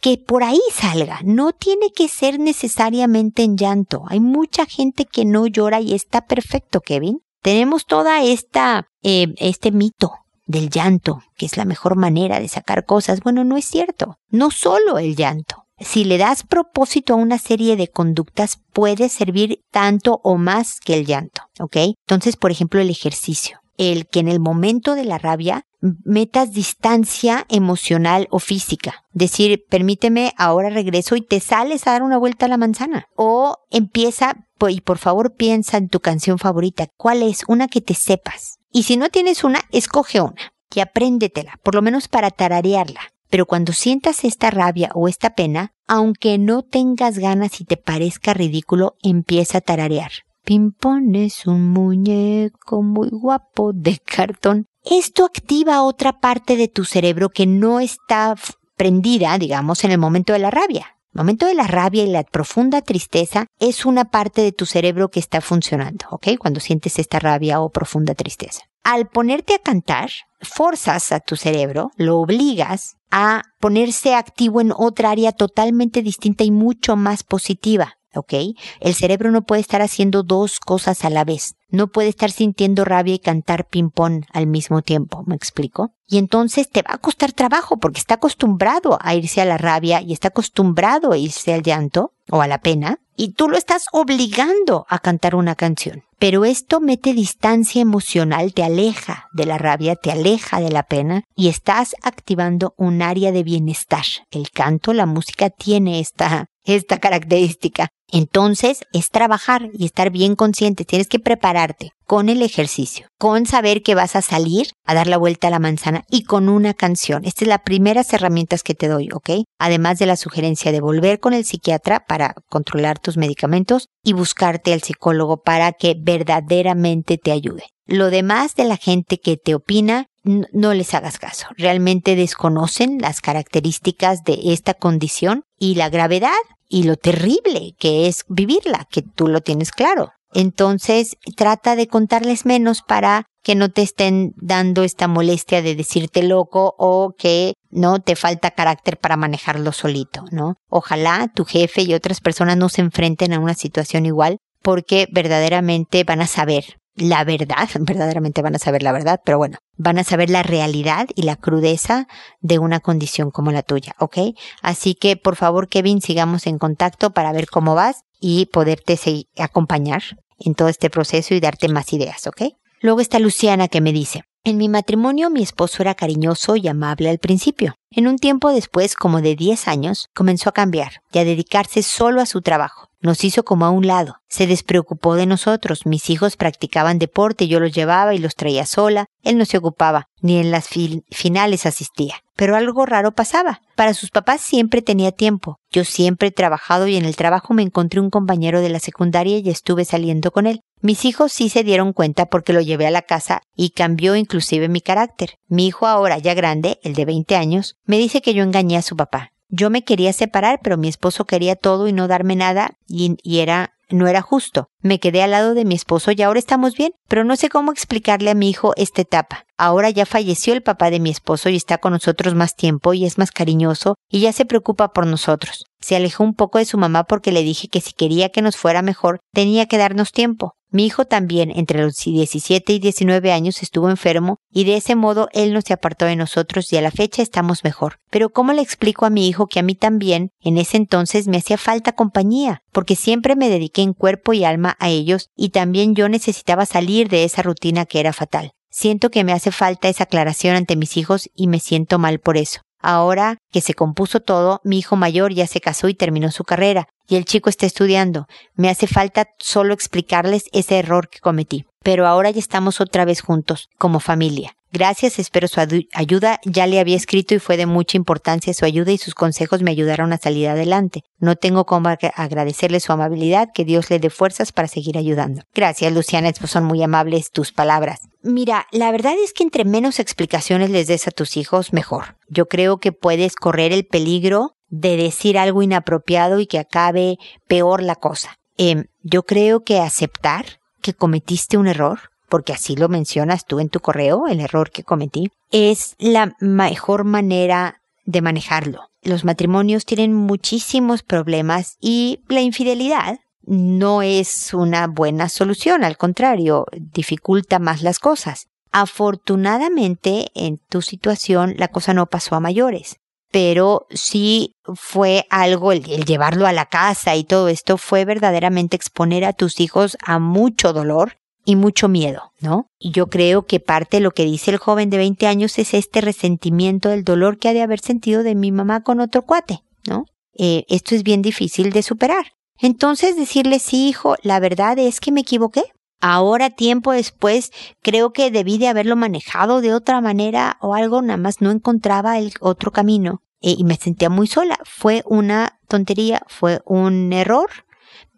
que 0.00 0.18
por 0.18 0.42
ahí 0.42 0.60
salga. 0.72 1.20
No 1.24 1.52
tiene 1.52 1.90
que 1.94 2.08
ser 2.08 2.38
necesariamente 2.38 3.42
en 3.42 3.56
llanto. 3.56 4.04
Hay 4.08 4.20
mucha 4.20 4.66
gente 4.66 5.04
que 5.04 5.24
no 5.24 5.46
llora 5.46 5.80
y 5.80 5.94
está 5.94 6.22
perfecto, 6.26 6.80
Kevin. 6.80 7.20
Tenemos 7.42 7.86
toda 7.86 8.22
esta, 8.22 8.88
eh, 9.02 9.34
este 9.38 9.72
mito 9.72 10.21
del 10.46 10.70
llanto, 10.70 11.22
que 11.36 11.46
es 11.46 11.56
la 11.56 11.64
mejor 11.64 11.96
manera 11.96 12.40
de 12.40 12.48
sacar 12.48 12.84
cosas. 12.84 13.20
Bueno, 13.20 13.44
no 13.44 13.56
es 13.56 13.64
cierto. 13.64 14.18
No 14.30 14.50
solo 14.50 14.98
el 14.98 15.16
llanto. 15.16 15.66
Si 15.78 16.04
le 16.04 16.18
das 16.18 16.44
propósito 16.44 17.14
a 17.14 17.16
una 17.16 17.38
serie 17.38 17.76
de 17.76 17.88
conductas, 17.88 18.60
puede 18.72 19.08
servir 19.08 19.62
tanto 19.70 20.20
o 20.22 20.36
más 20.36 20.78
que 20.78 20.94
el 20.94 21.06
llanto, 21.06 21.42
¿ok? 21.58 21.76
Entonces, 22.06 22.36
por 22.36 22.50
ejemplo, 22.50 22.80
el 22.80 22.90
ejercicio. 22.90 23.58
El 23.78 24.06
que 24.06 24.20
en 24.20 24.28
el 24.28 24.38
momento 24.38 24.94
de 24.94 25.04
la 25.04 25.18
rabia 25.18 25.64
metas 26.04 26.52
distancia 26.52 27.44
emocional 27.48 28.28
o 28.30 28.38
física. 28.38 29.04
Decir, 29.12 29.64
permíteme, 29.68 30.32
ahora 30.36 30.70
regreso 30.70 31.16
y 31.16 31.22
te 31.22 31.40
sales 31.40 31.86
a 31.86 31.92
dar 31.92 32.02
una 32.02 32.18
vuelta 32.18 32.46
a 32.46 32.48
la 32.48 32.56
manzana. 32.56 33.06
O 33.16 33.56
empieza, 33.70 34.46
y 34.68 34.80
por 34.82 34.98
favor 34.98 35.34
piensa 35.34 35.78
en 35.78 35.88
tu 35.88 35.98
canción 35.98 36.38
favorita. 36.38 36.86
¿Cuál 36.96 37.22
es? 37.22 37.42
Una 37.48 37.66
que 37.66 37.80
te 37.80 37.94
sepas. 37.94 38.58
Y 38.72 38.84
si 38.84 38.96
no 38.96 39.10
tienes 39.10 39.44
una, 39.44 39.60
escoge 39.70 40.20
una 40.20 40.52
y 40.74 40.80
apréndetela, 40.80 41.58
por 41.62 41.74
lo 41.74 41.82
menos 41.82 42.08
para 42.08 42.30
tararearla. 42.30 43.00
Pero 43.28 43.46
cuando 43.46 43.72
sientas 43.72 44.24
esta 44.24 44.50
rabia 44.50 44.90
o 44.94 45.08
esta 45.08 45.34
pena, 45.34 45.72
aunque 45.86 46.38
no 46.38 46.62
tengas 46.62 47.18
ganas 47.18 47.60
y 47.60 47.64
te 47.64 47.76
parezca 47.76 48.34
ridículo, 48.34 48.96
empieza 49.02 49.58
a 49.58 49.62
tararear. 49.62 50.10
Pimpón 50.44 51.14
es 51.14 51.46
un 51.46 51.68
muñeco 51.68 52.82
muy 52.82 53.08
guapo 53.10 53.72
de 53.72 53.98
cartón. 53.98 54.66
Esto 54.84 55.24
activa 55.24 55.82
otra 55.82 56.20
parte 56.20 56.56
de 56.56 56.68
tu 56.68 56.84
cerebro 56.84 57.28
que 57.28 57.46
no 57.46 57.78
está 57.78 58.34
prendida, 58.76 59.38
digamos, 59.38 59.84
en 59.84 59.92
el 59.92 59.98
momento 59.98 60.32
de 60.32 60.40
la 60.40 60.50
rabia. 60.50 60.96
El 61.14 61.18
momento 61.18 61.44
de 61.44 61.54
la 61.54 61.66
rabia 61.66 62.04
y 62.04 62.10
la 62.10 62.24
profunda 62.24 62.80
tristeza 62.80 63.46
es 63.58 63.84
una 63.84 64.06
parte 64.06 64.40
de 64.40 64.52
tu 64.52 64.64
cerebro 64.64 65.10
que 65.10 65.20
está 65.20 65.42
funcionando, 65.42 66.06
¿ok? 66.10 66.28
Cuando 66.38 66.58
sientes 66.58 66.98
esta 66.98 67.18
rabia 67.18 67.60
o 67.60 67.68
profunda 67.68 68.14
tristeza. 68.14 68.62
Al 68.82 69.08
ponerte 69.08 69.54
a 69.54 69.58
cantar, 69.58 70.10
forzas 70.40 71.12
a 71.12 71.20
tu 71.20 71.36
cerebro, 71.36 71.90
lo 71.96 72.18
obligas 72.18 72.96
a 73.10 73.42
ponerse 73.60 74.14
activo 74.14 74.62
en 74.62 74.72
otra 74.74 75.10
área 75.10 75.32
totalmente 75.32 76.00
distinta 76.00 76.44
y 76.44 76.50
mucho 76.50 76.96
más 76.96 77.24
positiva. 77.24 77.98
¿Ok? 78.14 78.34
El 78.80 78.94
cerebro 78.94 79.30
no 79.30 79.42
puede 79.42 79.60
estar 79.60 79.82
haciendo 79.82 80.22
dos 80.22 80.60
cosas 80.60 81.04
a 81.04 81.10
la 81.10 81.24
vez. 81.24 81.54
No 81.70 81.88
puede 81.88 82.08
estar 82.08 82.30
sintiendo 82.30 82.84
rabia 82.84 83.14
y 83.14 83.18
cantar 83.18 83.66
ping-pong 83.66 84.24
al 84.32 84.46
mismo 84.46 84.82
tiempo, 84.82 85.24
¿me 85.26 85.34
explico? 85.34 85.92
Y 86.06 86.18
entonces 86.18 86.68
te 86.68 86.82
va 86.82 86.94
a 86.94 86.98
costar 86.98 87.32
trabajo 87.32 87.78
porque 87.78 87.98
está 87.98 88.14
acostumbrado 88.14 88.98
a 89.00 89.14
irse 89.14 89.40
a 89.40 89.46
la 89.46 89.56
rabia 89.56 90.02
y 90.02 90.12
está 90.12 90.28
acostumbrado 90.28 91.12
a 91.12 91.16
irse 91.16 91.54
al 91.54 91.62
llanto 91.62 92.12
o 92.30 92.42
a 92.42 92.46
la 92.46 92.58
pena 92.60 92.98
y 93.16 93.32
tú 93.32 93.48
lo 93.48 93.56
estás 93.56 93.86
obligando 93.92 94.86
a 94.88 94.98
cantar 94.98 95.34
una 95.34 95.54
canción. 95.54 96.04
Pero 96.18 96.44
esto 96.44 96.80
mete 96.80 97.14
distancia 97.14 97.82
emocional, 97.82 98.52
te 98.54 98.62
aleja 98.62 99.28
de 99.32 99.46
la 99.46 99.58
rabia, 99.58 99.96
te 99.96 100.12
aleja 100.12 100.60
de 100.60 100.70
la 100.70 100.84
pena 100.84 101.24
y 101.34 101.48
estás 101.48 101.94
activando 102.02 102.74
un 102.76 103.02
área 103.02 103.32
de 103.32 103.42
bienestar. 103.42 104.04
El 104.30 104.50
canto, 104.50 104.92
la 104.92 105.06
música 105.06 105.50
tiene 105.50 106.00
esta, 106.00 106.46
esta 106.64 106.98
característica 107.00 107.88
Entonces 108.12 108.82
es 108.92 109.08
trabajar 109.08 109.70
y 109.72 109.86
estar 109.86 110.10
bien 110.10 110.36
consciente. 110.36 110.84
Tienes 110.84 111.08
que 111.08 111.18
prepararte 111.18 111.90
con 112.06 112.28
el 112.28 112.42
ejercicio, 112.42 113.06
con 113.18 113.46
saber 113.46 113.82
que 113.82 113.94
vas 113.94 114.16
a 114.16 114.22
salir 114.22 114.68
a 114.84 114.94
dar 114.94 115.06
la 115.06 115.16
vuelta 115.16 115.48
a 115.48 115.50
la 115.50 115.58
manzana 115.58 116.04
y 116.10 116.24
con 116.24 116.50
una 116.50 116.74
canción. 116.74 117.24
Estas 117.24 117.46
son 117.46 117.48
las 117.48 117.62
primeras 117.62 118.12
herramientas 118.12 118.62
que 118.62 118.74
te 118.74 118.88
doy, 118.88 119.08
¿ok? 119.12 119.30
Además 119.58 119.98
de 119.98 120.04
la 120.04 120.16
sugerencia 120.16 120.72
de 120.72 120.82
volver 120.82 121.20
con 121.20 121.32
el 121.32 121.46
psiquiatra 121.46 122.04
para 122.06 122.34
controlar 122.50 122.98
tus 122.98 123.16
medicamentos 123.16 123.88
y 124.04 124.12
buscarte 124.12 124.74
al 124.74 124.82
psicólogo 124.82 125.40
para 125.40 125.72
que 125.72 125.96
verdaderamente 125.98 127.16
te 127.16 127.32
ayude. 127.32 127.64
Lo 127.86 128.10
demás 128.10 128.54
de 128.56 128.64
la 128.64 128.76
gente 128.76 129.18
que 129.18 129.36
te 129.36 129.54
opina, 129.54 130.06
no 130.24 130.74
les 130.74 130.94
hagas 130.94 131.18
caso. 131.18 131.46
Realmente 131.56 132.16
desconocen 132.16 132.98
las 133.00 133.20
características 133.20 134.24
de 134.24 134.38
esta 134.44 134.74
condición 134.74 135.44
y 135.58 135.74
la 135.74 135.88
gravedad 135.88 136.30
y 136.68 136.84
lo 136.84 136.96
terrible 136.96 137.74
que 137.78 138.06
es 138.06 138.24
vivirla, 138.28 138.86
que 138.90 139.02
tú 139.02 139.28
lo 139.28 139.40
tienes 139.40 139.72
claro. 139.72 140.12
Entonces, 140.34 141.16
trata 141.36 141.76
de 141.76 141.88
contarles 141.88 142.46
menos 142.46 142.80
para 142.82 143.26
que 143.42 143.54
no 143.54 143.70
te 143.70 143.82
estén 143.82 144.32
dando 144.36 144.82
esta 144.82 145.08
molestia 145.08 145.62
de 145.62 145.74
decirte 145.74 146.22
loco 146.22 146.74
o 146.78 147.14
que 147.18 147.54
no 147.70 147.98
te 147.98 148.16
falta 148.16 148.52
carácter 148.52 148.98
para 148.98 149.16
manejarlo 149.16 149.72
solito, 149.72 150.24
¿no? 150.30 150.54
Ojalá 150.68 151.30
tu 151.34 151.44
jefe 151.44 151.82
y 151.82 151.92
otras 151.92 152.20
personas 152.20 152.56
no 152.56 152.68
se 152.68 152.80
enfrenten 152.80 153.32
a 153.32 153.40
una 153.40 153.54
situación 153.54 154.06
igual 154.06 154.38
porque 154.62 155.08
verdaderamente 155.10 156.04
van 156.04 156.22
a 156.22 156.26
saber 156.26 156.78
la 156.94 157.24
verdad, 157.24 157.68
verdaderamente 157.80 158.42
van 158.42 158.54
a 158.54 158.58
saber 158.58 158.82
la 158.82 158.92
verdad, 158.92 159.20
pero 159.24 159.38
bueno, 159.38 159.58
van 159.76 159.98
a 159.98 160.04
saber 160.04 160.30
la 160.30 160.42
realidad 160.42 161.08
y 161.14 161.22
la 161.22 161.36
crudeza 161.36 162.06
de 162.40 162.58
una 162.58 162.80
condición 162.80 163.30
como 163.30 163.52
la 163.52 163.62
tuya, 163.62 163.94
¿ok? 163.98 164.18
Así 164.62 164.94
que 164.94 165.16
por 165.16 165.36
favor, 165.36 165.68
Kevin, 165.68 166.00
sigamos 166.00 166.46
en 166.46 166.58
contacto 166.58 167.10
para 167.10 167.32
ver 167.32 167.48
cómo 167.48 167.74
vas 167.74 168.02
y 168.20 168.46
poderte 168.46 168.98
acompañar 169.38 170.02
en 170.38 170.54
todo 170.54 170.68
este 170.68 170.90
proceso 170.90 171.34
y 171.34 171.40
darte 171.40 171.68
más 171.68 171.92
ideas, 171.92 172.26
¿ok? 172.26 172.42
Luego 172.80 173.00
está 173.00 173.18
Luciana 173.18 173.68
que 173.68 173.80
me 173.80 173.92
dice, 173.92 174.24
en 174.44 174.56
mi 174.56 174.68
matrimonio 174.68 175.30
mi 175.30 175.42
esposo 175.42 175.82
era 175.82 175.94
cariñoso 175.94 176.56
y 176.56 176.66
amable 176.66 177.08
al 177.08 177.18
principio. 177.18 177.74
En 177.90 178.08
un 178.08 178.18
tiempo 178.18 178.50
después, 178.50 178.96
como 178.96 179.20
de 179.20 179.36
10 179.36 179.68
años, 179.68 180.08
comenzó 180.14 180.48
a 180.48 180.52
cambiar 180.52 181.02
y 181.12 181.18
a 181.18 181.24
dedicarse 181.24 181.84
solo 181.84 182.20
a 182.20 182.26
su 182.26 182.42
trabajo. 182.42 182.88
Nos 183.02 183.24
hizo 183.24 183.44
como 183.44 183.66
a 183.66 183.70
un 183.70 183.86
lado. 183.86 184.18
Se 184.28 184.46
despreocupó 184.46 185.16
de 185.16 185.26
nosotros. 185.26 185.86
Mis 185.86 186.08
hijos 186.08 186.36
practicaban 186.36 187.00
deporte, 187.00 187.48
yo 187.48 187.58
los 187.58 187.72
llevaba 187.72 188.14
y 188.14 188.18
los 188.18 188.36
traía 188.36 188.64
sola. 188.64 189.06
Él 189.24 189.36
no 189.36 189.44
se 189.44 189.58
ocupaba, 189.58 190.06
ni 190.20 190.38
en 190.38 190.52
las 190.52 190.68
finales 190.68 191.66
asistía. 191.66 192.20
Pero 192.36 192.54
algo 192.54 192.86
raro 192.86 193.10
pasaba. 193.10 193.60
Para 193.74 193.92
sus 193.92 194.10
papás 194.10 194.40
siempre 194.40 194.82
tenía 194.82 195.10
tiempo. 195.10 195.56
Yo 195.72 195.84
siempre 195.84 196.28
he 196.28 196.32
trabajado 196.32 196.86
y 196.86 196.96
en 196.96 197.04
el 197.04 197.16
trabajo 197.16 197.54
me 197.54 197.62
encontré 197.62 197.98
un 197.98 198.10
compañero 198.10 198.60
de 198.60 198.68
la 198.68 198.78
secundaria 198.78 199.38
y 199.38 199.50
estuve 199.50 199.84
saliendo 199.84 200.30
con 200.30 200.46
él. 200.46 200.60
Mis 200.80 201.04
hijos 201.04 201.32
sí 201.32 201.48
se 201.48 201.64
dieron 201.64 201.92
cuenta 201.92 202.26
porque 202.26 202.52
lo 202.52 202.60
llevé 202.60 202.86
a 202.86 202.92
la 202.92 203.02
casa 203.02 203.42
y 203.56 203.70
cambió 203.70 204.14
inclusive 204.14 204.68
mi 204.68 204.80
carácter. 204.80 205.34
Mi 205.48 205.66
hijo 205.66 205.88
ahora 205.88 206.18
ya 206.18 206.34
grande, 206.34 206.78
el 206.84 206.94
de 206.94 207.04
20 207.04 207.34
años, 207.34 207.74
me 207.84 207.98
dice 207.98 208.22
que 208.22 208.34
yo 208.34 208.44
engañé 208.44 208.76
a 208.76 208.82
su 208.82 208.96
papá. 208.96 209.31
Yo 209.54 209.68
me 209.68 209.84
quería 209.84 210.14
separar, 210.14 210.60
pero 210.62 210.78
mi 210.78 210.88
esposo 210.88 211.26
quería 211.26 211.56
todo 211.56 211.86
y 211.86 211.92
no 211.92 212.08
darme 212.08 212.36
nada 212.36 212.78
y, 212.88 213.18
era 213.38 213.74
no 213.90 214.08
era 214.08 214.22
justo. 214.22 214.70
Me 214.80 214.98
quedé 214.98 215.22
al 215.22 215.32
lado 215.32 215.52
de 215.52 215.66
mi 215.66 215.74
esposo 215.74 216.10
y 216.10 216.22
ahora 216.22 216.38
estamos 216.38 216.74
bien, 216.74 216.92
pero 217.06 217.22
no 217.22 217.36
sé 217.36 217.50
cómo 217.50 217.70
explicarle 217.70 218.30
a 218.30 218.34
mi 218.34 218.48
hijo 218.48 218.72
esta 218.76 219.02
etapa. 219.02 219.44
Ahora 219.58 219.90
ya 219.90 220.06
falleció 220.06 220.54
el 220.54 220.62
papá 220.62 220.88
de 220.88 221.00
mi 221.00 221.10
esposo 221.10 221.50
y 221.50 221.56
está 221.56 221.76
con 221.76 221.92
nosotros 221.92 222.34
más 222.34 222.56
tiempo 222.56 222.94
y 222.94 223.04
es 223.04 223.18
más 223.18 223.30
cariñoso 223.30 223.96
y 224.08 224.20
ya 224.20 224.32
se 224.32 224.46
preocupa 224.46 224.94
por 224.94 225.06
nosotros. 225.06 225.66
Se 225.82 225.96
alejó 225.96 226.24
un 226.24 226.34
poco 226.34 226.58
de 226.58 226.64
su 226.64 226.78
mamá 226.78 227.04
porque 227.04 227.32
le 227.32 227.42
dije 227.42 227.68
que 227.68 227.80
si 227.80 227.92
quería 227.92 228.30
que 228.30 228.40
nos 228.40 228.56
fuera 228.56 228.80
mejor 228.80 229.20
tenía 229.32 229.66
que 229.66 229.78
darnos 229.78 230.12
tiempo. 230.12 230.54
Mi 230.70 230.86
hijo 230.86 231.04
también, 231.04 231.52
entre 231.54 231.82
los 231.82 231.96
17 231.96 232.72
y 232.72 232.78
19 232.78 233.30
años, 233.30 233.62
estuvo 233.62 233.90
enfermo 233.90 234.38
y 234.50 234.64
de 234.64 234.76
ese 234.78 234.94
modo 234.94 235.28
él 235.32 235.52
no 235.52 235.60
se 235.60 235.74
apartó 235.74 236.06
de 236.06 236.16
nosotros 236.16 236.72
y 236.72 236.78
a 236.78 236.80
la 236.80 236.90
fecha 236.90 237.20
estamos 237.20 237.62
mejor. 237.62 237.98
Pero 238.10 238.30
¿cómo 238.30 238.54
le 238.54 238.62
explico 238.62 239.04
a 239.04 239.10
mi 239.10 239.28
hijo 239.28 239.48
que 239.48 239.60
a 239.60 239.62
mí 239.62 239.74
también, 239.74 240.30
en 240.40 240.56
ese 240.56 240.78
entonces, 240.78 241.28
me 241.28 241.36
hacía 241.36 241.58
falta 241.58 241.92
compañía? 241.92 242.62
Porque 242.72 242.96
siempre 242.96 243.36
me 243.36 243.50
dediqué 243.50 243.82
en 243.82 243.92
cuerpo 243.92 244.32
y 244.32 244.44
alma 244.44 244.76
a 244.78 244.88
ellos 244.88 245.28
y 245.36 245.50
también 245.50 245.94
yo 245.94 246.08
necesitaba 246.08 246.64
salir 246.64 247.10
de 247.10 247.24
esa 247.24 247.42
rutina 247.42 247.84
que 247.84 248.00
era 248.00 248.14
fatal. 248.14 248.52
Siento 248.70 249.10
que 249.10 249.24
me 249.24 249.34
hace 249.34 249.52
falta 249.52 249.90
esa 249.90 250.04
aclaración 250.04 250.56
ante 250.56 250.76
mis 250.76 250.96
hijos 250.96 251.28
y 251.34 251.48
me 251.48 251.60
siento 251.60 251.98
mal 251.98 252.18
por 252.18 252.38
eso. 252.38 252.62
Ahora 252.82 253.38
que 253.50 253.60
se 253.60 253.74
compuso 253.74 254.20
todo, 254.20 254.60
mi 254.64 254.78
hijo 254.78 254.96
mayor 254.96 255.32
ya 255.32 255.46
se 255.46 255.60
casó 255.60 255.88
y 255.88 255.94
terminó 255.94 256.30
su 256.30 256.44
carrera, 256.44 256.88
y 257.08 257.16
el 257.16 257.24
chico 257.24 257.48
está 257.48 257.64
estudiando. 257.64 258.26
Me 258.54 258.68
hace 258.68 258.86
falta 258.86 259.28
solo 259.38 259.72
explicarles 259.72 260.44
ese 260.52 260.78
error 260.78 261.08
que 261.08 261.20
cometí. 261.20 261.64
Pero 261.82 262.06
ahora 262.06 262.30
ya 262.30 262.38
estamos 262.38 262.80
otra 262.80 263.04
vez 263.04 263.20
juntos, 263.20 263.68
como 263.78 264.00
familia. 264.00 264.56
Gracias, 264.72 265.18
espero 265.18 265.48
su 265.48 265.60
ayuda. 265.60 266.40
Ya 266.44 266.66
le 266.66 266.80
había 266.80 266.96
escrito 266.96 267.34
y 267.34 267.38
fue 267.38 267.58
de 267.58 267.66
mucha 267.66 267.98
importancia 267.98 268.54
su 268.54 268.64
ayuda 268.64 268.90
y 268.90 268.96
sus 268.96 269.14
consejos 269.14 269.60
me 269.60 269.70
ayudaron 269.70 270.14
a 270.14 270.18
salir 270.18 270.48
adelante. 270.48 271.02
No 271.18 271.36
tengo 271.36 271.66
cómo 271.66 271.90
agradecerle 271.90 272.80
su 272.80 272.90
amabilidad, 272.90 273.50
que 273.52 273.66
Dios 273.66 273.90
le 273.90 273.98
dé 273.98 274.08
fuerzas 274.08 274.50
para 274.50 274.68
seguir 274.68 274.96
ayudando. 274.96 275.42
Gracias, 275.54 275.92
Luciana, 275.92 276.32
son 276.32 276.64
muy 276.64 276.82
amables 276.82 277.30
tus 277.30 277.52
palabras. 277.52 278.00
Mira, 278.22 278.66
la 278.70 278.90
verdad 278.90 279.12
es 279.22 279.34
que 279.34 279.42
entre 279.42 279.66
menos 279.66 279.98
explicaciones 279.98 280.70
les 280.70 280.86
des 280.86 281.06
a 281.06 281.10
tus 281.10 281.36
hijos, 281.36 281.74
mejor. 281.74 282.16
Yo 282.28 282.48
creo 282.48 282.78
que 282.78 282.92
puedes 282.92 283.36
correr 283.36 283.72
el 283.72 283.84
peligro 283.84 284.56
de 284.70 284.96
decir 284.96 285.36
algo 285.36 285.62
inapropiado 285.62 286.40
y 286.40 286.46
que 286.46 286.58
acabe 286.58 287.18
peor 287.46 287.82
la 287.82 287.96
cosa. 287.96 288.38
Em, 288.56 288.84
yo 289.02 289.24
creo 289.24 289.64
que 289.64 289.80
aceptar 289.80 290.61
que 290.82 290.94
cometiste 290.94 291.56
un 291.56 291.66
error, 291.66 292.10
porque 292.28 292.52
así 292.52 292.76
lo 292.76 292.88
mencionas 292.88 293.46
tú 293.46 293.60
en 293.60 293.68
tu 293.68 293.80
correo, 293.80 294.26
el 294.26 294.40
error 294.40 294.70
que 294.70 294.84
cometí, 294.84 295.30
es 295.50 295.94
la 295.98 296.34
mejor 296.40 297.04
manera 297.04 297.80
de 298.04 298.20
manejarlo. 298.20 298.88
Los 299.02 299.24
matrimonios 299.24 299.84
tienen 299.84 300.14
muchísimos 300.14 301.02
problemas 301.02 301.76
y 301.80 302.20
la 302.28 302.40
infidelidad 302.40 303.18
no 303.44 304.02
es 304.02 304.54
una 304.54 304.86
buena 304.86 305.28
solución, 305.28 305.84
al 305.84 305.96
contrario, 305.96 306.66
dificulta 306.72 307.58
más 307.58 307.82
las 307.82 307.98
cosas. 307.98 308.46
Afortunadamente, 308.70 310.28
en 310.34 310.58
tu 310.68 310.80
situación, 310.80 311.54
la 311.58 311.68
cosa 311.68 311.92
no 311.92 312.06
pasó 312.06 312.36
a 312.36 312.40
mayores, 312.40 312.96
pero 313.32 313.86
sí 313.90 314.54
fue 314.74 315.26
algo, 315.30 315.72
el, 315.72 315.82
llevarlo 315.82 316.46
a 316.46 316.52
la 316.52 316.66
casa 316.66 317.16
y 317.16 317.24
todo 317.24 317.48
esto 317.48 317.78
fue 317.78 318.04
verdaderamente 318.04 318.76
exponer 318.76 319.24
a 319.24 319.32
tus 319.32 319.58
hijos 319.58 319.96
a 320.04 320.20
mucho 320.20 320.72
dolor 320.72 321.16
y 321.44 321.56
mucho 321.56 321.88
miedo, 321.88 322.30
¿no? 322.40 322.66
Y 322.78 322.92
yo 322.92 323.08
creo 323.08 323.46
que 323.46 323.58
parte 323.58 323.96
de 323.96 324.02
lo 324.02 324.12
que 324.12 324.24
dice 324.24 324.52
el 324.52 324.58
joven 324.58 324.90
de 324.90 324.98
20 324.98 325.26
años 325.26 325.58
es 325.58 325.74
este 325.74 326.00
resentimiento 326.00 326.90
del 326.90 327.02
dolor 327.02 327.38
que 327.38 327.48
ha 327.48 327.52
de 327.54 327.62
haber 327.62 327.80
sentido 327.80 328.22
de 328.22 328.36
mi 328.36 328.52
mamá 328.52 328.82
con 328.84 329.00
otro 329.00 329.22
cuate, 329.22 329.64
¿no? 329.88 330.04
Eh, 330.34 330.64
esto 330.68 330.94
es 330.94 331.02
bien 331.02 331.22
difícil 331.22 331.72
de 331.72 331.82
superar. 331.82 332.26
Entonces 332.58 333.16
decirle, 333.16 333.58
sí, 333.58 333.88
hijo, 333.88 334.14
la 334.22 334.38
verdad 334.38 334.78
es 334.78 335.00
que 335.00 335.10
me 335.10 335.22
equivoqué. 335.22 335.64
Ahora, 336.04 336.50
tiempo 336.50 336.90
después, 336.90 337.52
creo 337.80 338.12
que 338.12 338.32
debí 338.32 338.58
de 338.58 338.66
haberlo 338.66 338.96
manejado 338.96 339.60
de 339.60 339.72
otra 339.72 340.00
manera 340.00 340.58
o 340.60 340.74
algo, 340.74 341.00
nada 341.00 341.16
más 341.16 341.40
no 341.40 341.52
encontraba 341.52 342.18
el 342.18 342.32
otro 342.40 342.72
camino 342.72 343.22
eh, 343.40 343.54
y 343.56 343.62
me 343.62 343.76
sentía 343.76 344.10
muy 344.10 344.26
sola. 344.26 344.58
Fue 344.64 345.04
una 345.06 345.60
tontería, 345.68 346.22
fue 346.26 346.60
un 346.64 347.12
error 347.12 347.48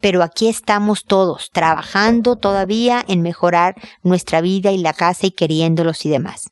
pero 0.01 0.23
aquí 0.23 0.49
estamos 0.49 1.05
todos 1.05 1.51
trabajando 1.51 2.37
todavía 2.37 3.03
en 3.09 3.23
mejorar 3.23 3.75
nuestra 4.03 4.43
vida 4.43 4.71
y 4.71 4.77
la 4.77 4.93
casa 4.93 5.27
y 5.27 5.31
queriéndolos 5.31 6.05
y 6.05 6.11
demás. 6.11 6.51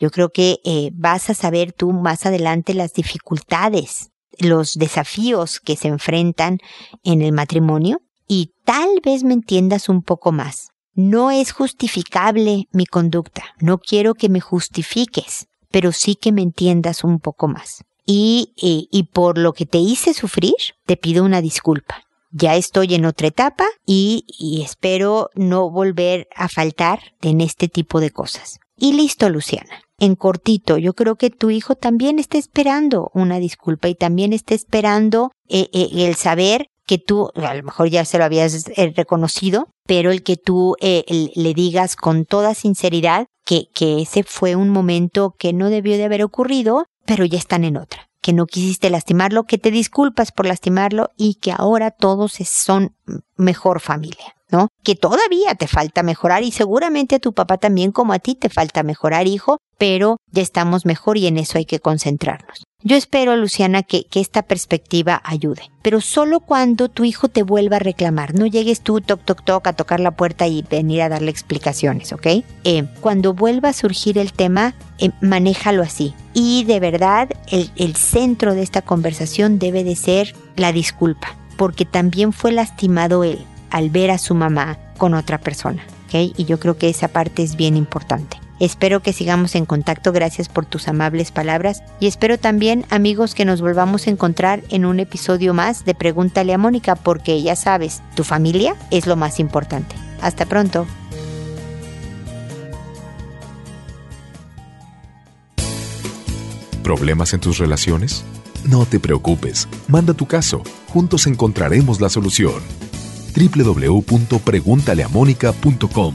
Yo 0.00 0.10
creo 0.10 0.30
que 0.30 0.58
eh, 0.64 0.90
vas 0.94 1.30
a 1.30 1.34
saber 1.34 1.72
tú 1.72 1.92
más 1.92 2.26
adelante 2.26 2.74
las 2.74 2.94
dificultades, 2.94 4.10
los 4.40 4.74
desafíos 4.74 5.60
que 5.60 5.76
se 5.76 5.86
enfrentan 5.86 6.58
en 7.04 7.22
el 7.22 7.30
matrimonio 7.30 8.00
y 8.28 8.52
tal 8.64 9.00
vez 9.04 9.24
me 9.24 9.34
entiendas 9.34 9.88
un 9.88 10.02
poco 10.02 10.30
más. 10.30 10.68
No 10.94 11.30
es 11.30 11.52
justificable 11.52 12.68
mi 12.72 12.86
conducta, 12.86 13.42
no 13.58 13.78
quiero 13.78 14.14
que 14.14 14.28
me 14.28 14.40
justifiques, 14.40 15.46
pero 15.70 15.92
sí 15.92 16.14
que 16.14 16.32
me 16.32 16.42
entiendas 16.42 17.02
un 17.02 17.18
poco 17.18 17.48
más. 17.48 17.84
Y, 18.06 18.52
y, 18.56 18.88
y 18.90 19.04
por 19.04 19.38
lo 19.38 19.52
que 19.52 19.66
te 19.66 19.78
hice 19.78 20.14
sufrir, 20.14 20.54
te 20.86 20.96
pido 20.96 21.24
una 21.24 21.40
disculpa 21.40 22.04
ya 22.30 22.56
estoy 22.56 22.94
en 22.94 23.04
otra 23.04 23.28
etapa 23.28 23.66
y, 23.86 24.24
espero 24.64 25.30
no 25.34 25.70
volver 25.70 26.28
a 26.34 26.48
faltar 26.48 27.00
en 27.22 27.40
este 27.40 27.68
tipo 27.68 28.00
de 28.00 28.10
cosas. 28.10 28.60
Y 28.76 28.92
listo, 28.92 29.28
Luciana. 29.28 29.82
En 29.98 30.14
cortito, 30.14 30.78
yo 30.78 30.94
creo 30.94 31.16
que 31.16 31.30
tu 31.30 31.50
hijo 31.50 31.74
también 31.74 32.18
está 32.20 32.38
esperando 32.38 33.10
una 33.14 33.40
disculpa 33.40 33.88
y 33.88 33.96
también 33.96 34.32
está 34.32 34.54
esperando 34.54 35.32
eh, 35.48 35.68
eh, 35.72 35.88
el 36.06 36.14
saber 36.14 36.68
que 36.88 36.98
tú, 36.98 37.30
a 37.36 37.54
lo 37.54 37.62
mejor 37.62 37.88
ya 37.88 38.04
se 38.04 38.18
lo 38.18 38.24
habías 38.24 38.66
eh, 38.74 38.92
reconocido, 38.96 39.68
pero 39.86 40.10
el 40.10 40.22
que 40.22 40.36
tú 40.36 40.74
le 40.80 41.54
digas 41.54 41.94
con 41.94 42.24
toda 42.24 42.54
sinceridad 42.54 43.26
que, 43.44 43.68
que 43.74 44.02
ese 44.02 44.24
fue 44.24 44.56
un 44.56 44.70
momento 44.70 45.34
que 45.38 45.52
no 45.52 45.70
debió 45.70 45.96
de 45.96 46.04
haber 46.04 46.24
ocurrido, 46.24 46.86
pero 47.04 47.24
ya 47.24 47.38
están 47.38 47.64
en 47.64 47.76
otra 47.76 48.08
que 48.20 48.32
no 48.32 48.46
quisiste 48.46 48.90
lastimarlo, 48.90 49.44
que 49.44 49.58
te 49.58 49.70
disculpas 49.70 50.32
por 50.32 50.44
lastimarlo 50.44 51.10
y 51.16 51.36
que 51.36 51.52
ahora 51.56 51.92
todos 51.92 52.32
son 52.32 52.94
mejor 53.36 53.80
familia. 53.80 54.34
¿no? 54.50 54.68
Que 54.82 54.94
todavía 54.94 55.54
te 55.54 55.66
falta 55.66 56.02
mejorar 56.02 56.42
y 56.42 56.50
seguramente 56.50 57.16
a 57.16 57.20
tu 57.20 57.32
papá 57.32 57.58
también 57.58 57.92
como 57.92 58.12
a 58.12 58.18
ti 58.18 58.34
te 58.34 58.48
falta 58.48 58.82
mejorar, 58.82 59.26
hijo, 59.26 59.58
pero 59.78 60.16
ya 60.30 60.42
estamos 60.42 60.86
mejor 60.86 61.18
y 61.18 61.26
en 61.26 61.38
eso 61.38 61.58
hay 61.58 61.64
que 61.64 61.80
concentrarnos. 61.80 62.64
Yo 62.84 62.94
espero, 62.94 63.36
Luciana, 63.36 63.82
que, 63.82 64.04
que, 64.04 64.20
esta 64.20 64.42
perspectiva 64.42 65.20
ayude, 65.24 65.68
pero 65.82 66.00
solo 66.00 66.38
cuando 66.38 66.88
tu 66.88 67.04
hijo 67.04 67.26
te 67.26 67.42
vuelva 67.42 67.76
a 67.76 67.80
reclamar. 67.80 68.34
No 68.38 68.46
llegues 68.46 68.82
tú, 68.82 69.00
toc, 69.00 69.24
toc, 69.24 69.42
toc, 69.42 69.66
a 69.66 69.72
tocar 69.72 69.98
la 69.98 70.12
puerta 70.12 70.46
y 70.46 70.62
venir 70.62 71.02
a 71.02 71.08
darle 71.08 71.32
explicaciones, 71.32 72.12
¿ok? 72.12 72.26
Eh, 72.62 72.84
cuando 73.00 73.34
vuelva 73.34 73.70
a 73.70 73.72
surgir 73.72 74.16
el 74.16 74.32
tema, 74.32 74.76
eh, 75.00 75.10
manéjalo 75.20 75.82
así. 75.82 76.14
Y 76.34 76.62
de 76.64 76.78
verdad, 76.78 77.30
el, 77.48 77.68
el 77.74 77.96
centro 77.96 78.54
de 78.54 78.62
esta 78.62 78.82
conversación 78.82 79.58
debe 79.58 79.82
de 79.82 79.96
ser 79.96 80.36
la 80.54 80.70
disculpa, 80.70 81.36
porque 81.56 81.84
también 81.84 82.32
fue 82.32 82.52
lastimado 82.52 83.24
él 83.24 83.40
al 83.70 83.90
ver 83.90 84.12
a 84.12 84.18
su 84.18 84.36
mamá 84.36 84.78
con 84.98 85.14
otra 85.14 85.38
persona, 85.38 85.82
¿ok? 86.06 86.32
Y 86.36 86.44
yo 86.44 86.60
creo 86.60 86.78
que 86.78 86.88
esa 86.88 87.08
parte 87.08 87.42
es 87.42 87.56
bien 87.56 87.76
importante. 87.76 88.38
Espero 88.60 89.00
que 89.00 89.12
sigamos 89.12 89.54
en 89.54 89.66
contacto, 89.66 90.10
gracias 90.12 90.48
por 90.48 90.66
tus 90.66 90.88
amables 90.88 91.30
palabras 91.30 91.84
y 92.00 92.08
espero 92.08 92.38
también 92.38 92.86
amigos 92.90 93.34
que 93.34 93.44
nos 93.44 93.60
volvamos 93.60 94.06
a 94.06 94.10
encontrar 94.10 94.62
en 94.68 94.84
un 94.84 94.98
episodio 94.98 95.54
más 95.54 95.84
de 95.84 95.94
Pregúntale 95.94 96.54
a 96.54 96.58
Mónica 96.58 96.96
porque 96.96 97.40
ya 97.42 97.54
sabes, 97.54 98.02
tu 98.16 98.24
familia 98.24 98.74
es 98.90 99.06
lo 99.06 99.14
más 99.14 99.38
importante. 99.38 99.94
Hasta 100.20 100.46
pronto. 100.46 100.88
¿Problemas 106.82 107.32
en 107.34 107.40
tus 107.40 107.58
relaciones? 107.58 108.24
No 108.64 108.86
te 108.86 108.98
preocupes, 108.98 109.68
manda 109.86 110.14
tu 110.14 110.26
caso, 110.26 110.64
juntos 110.88 111.28
encontraremos 111.28 112.00
la 112.00 112.08
solución. 112.08 112.60
www.preguntaleamónica.com 113.36 116.14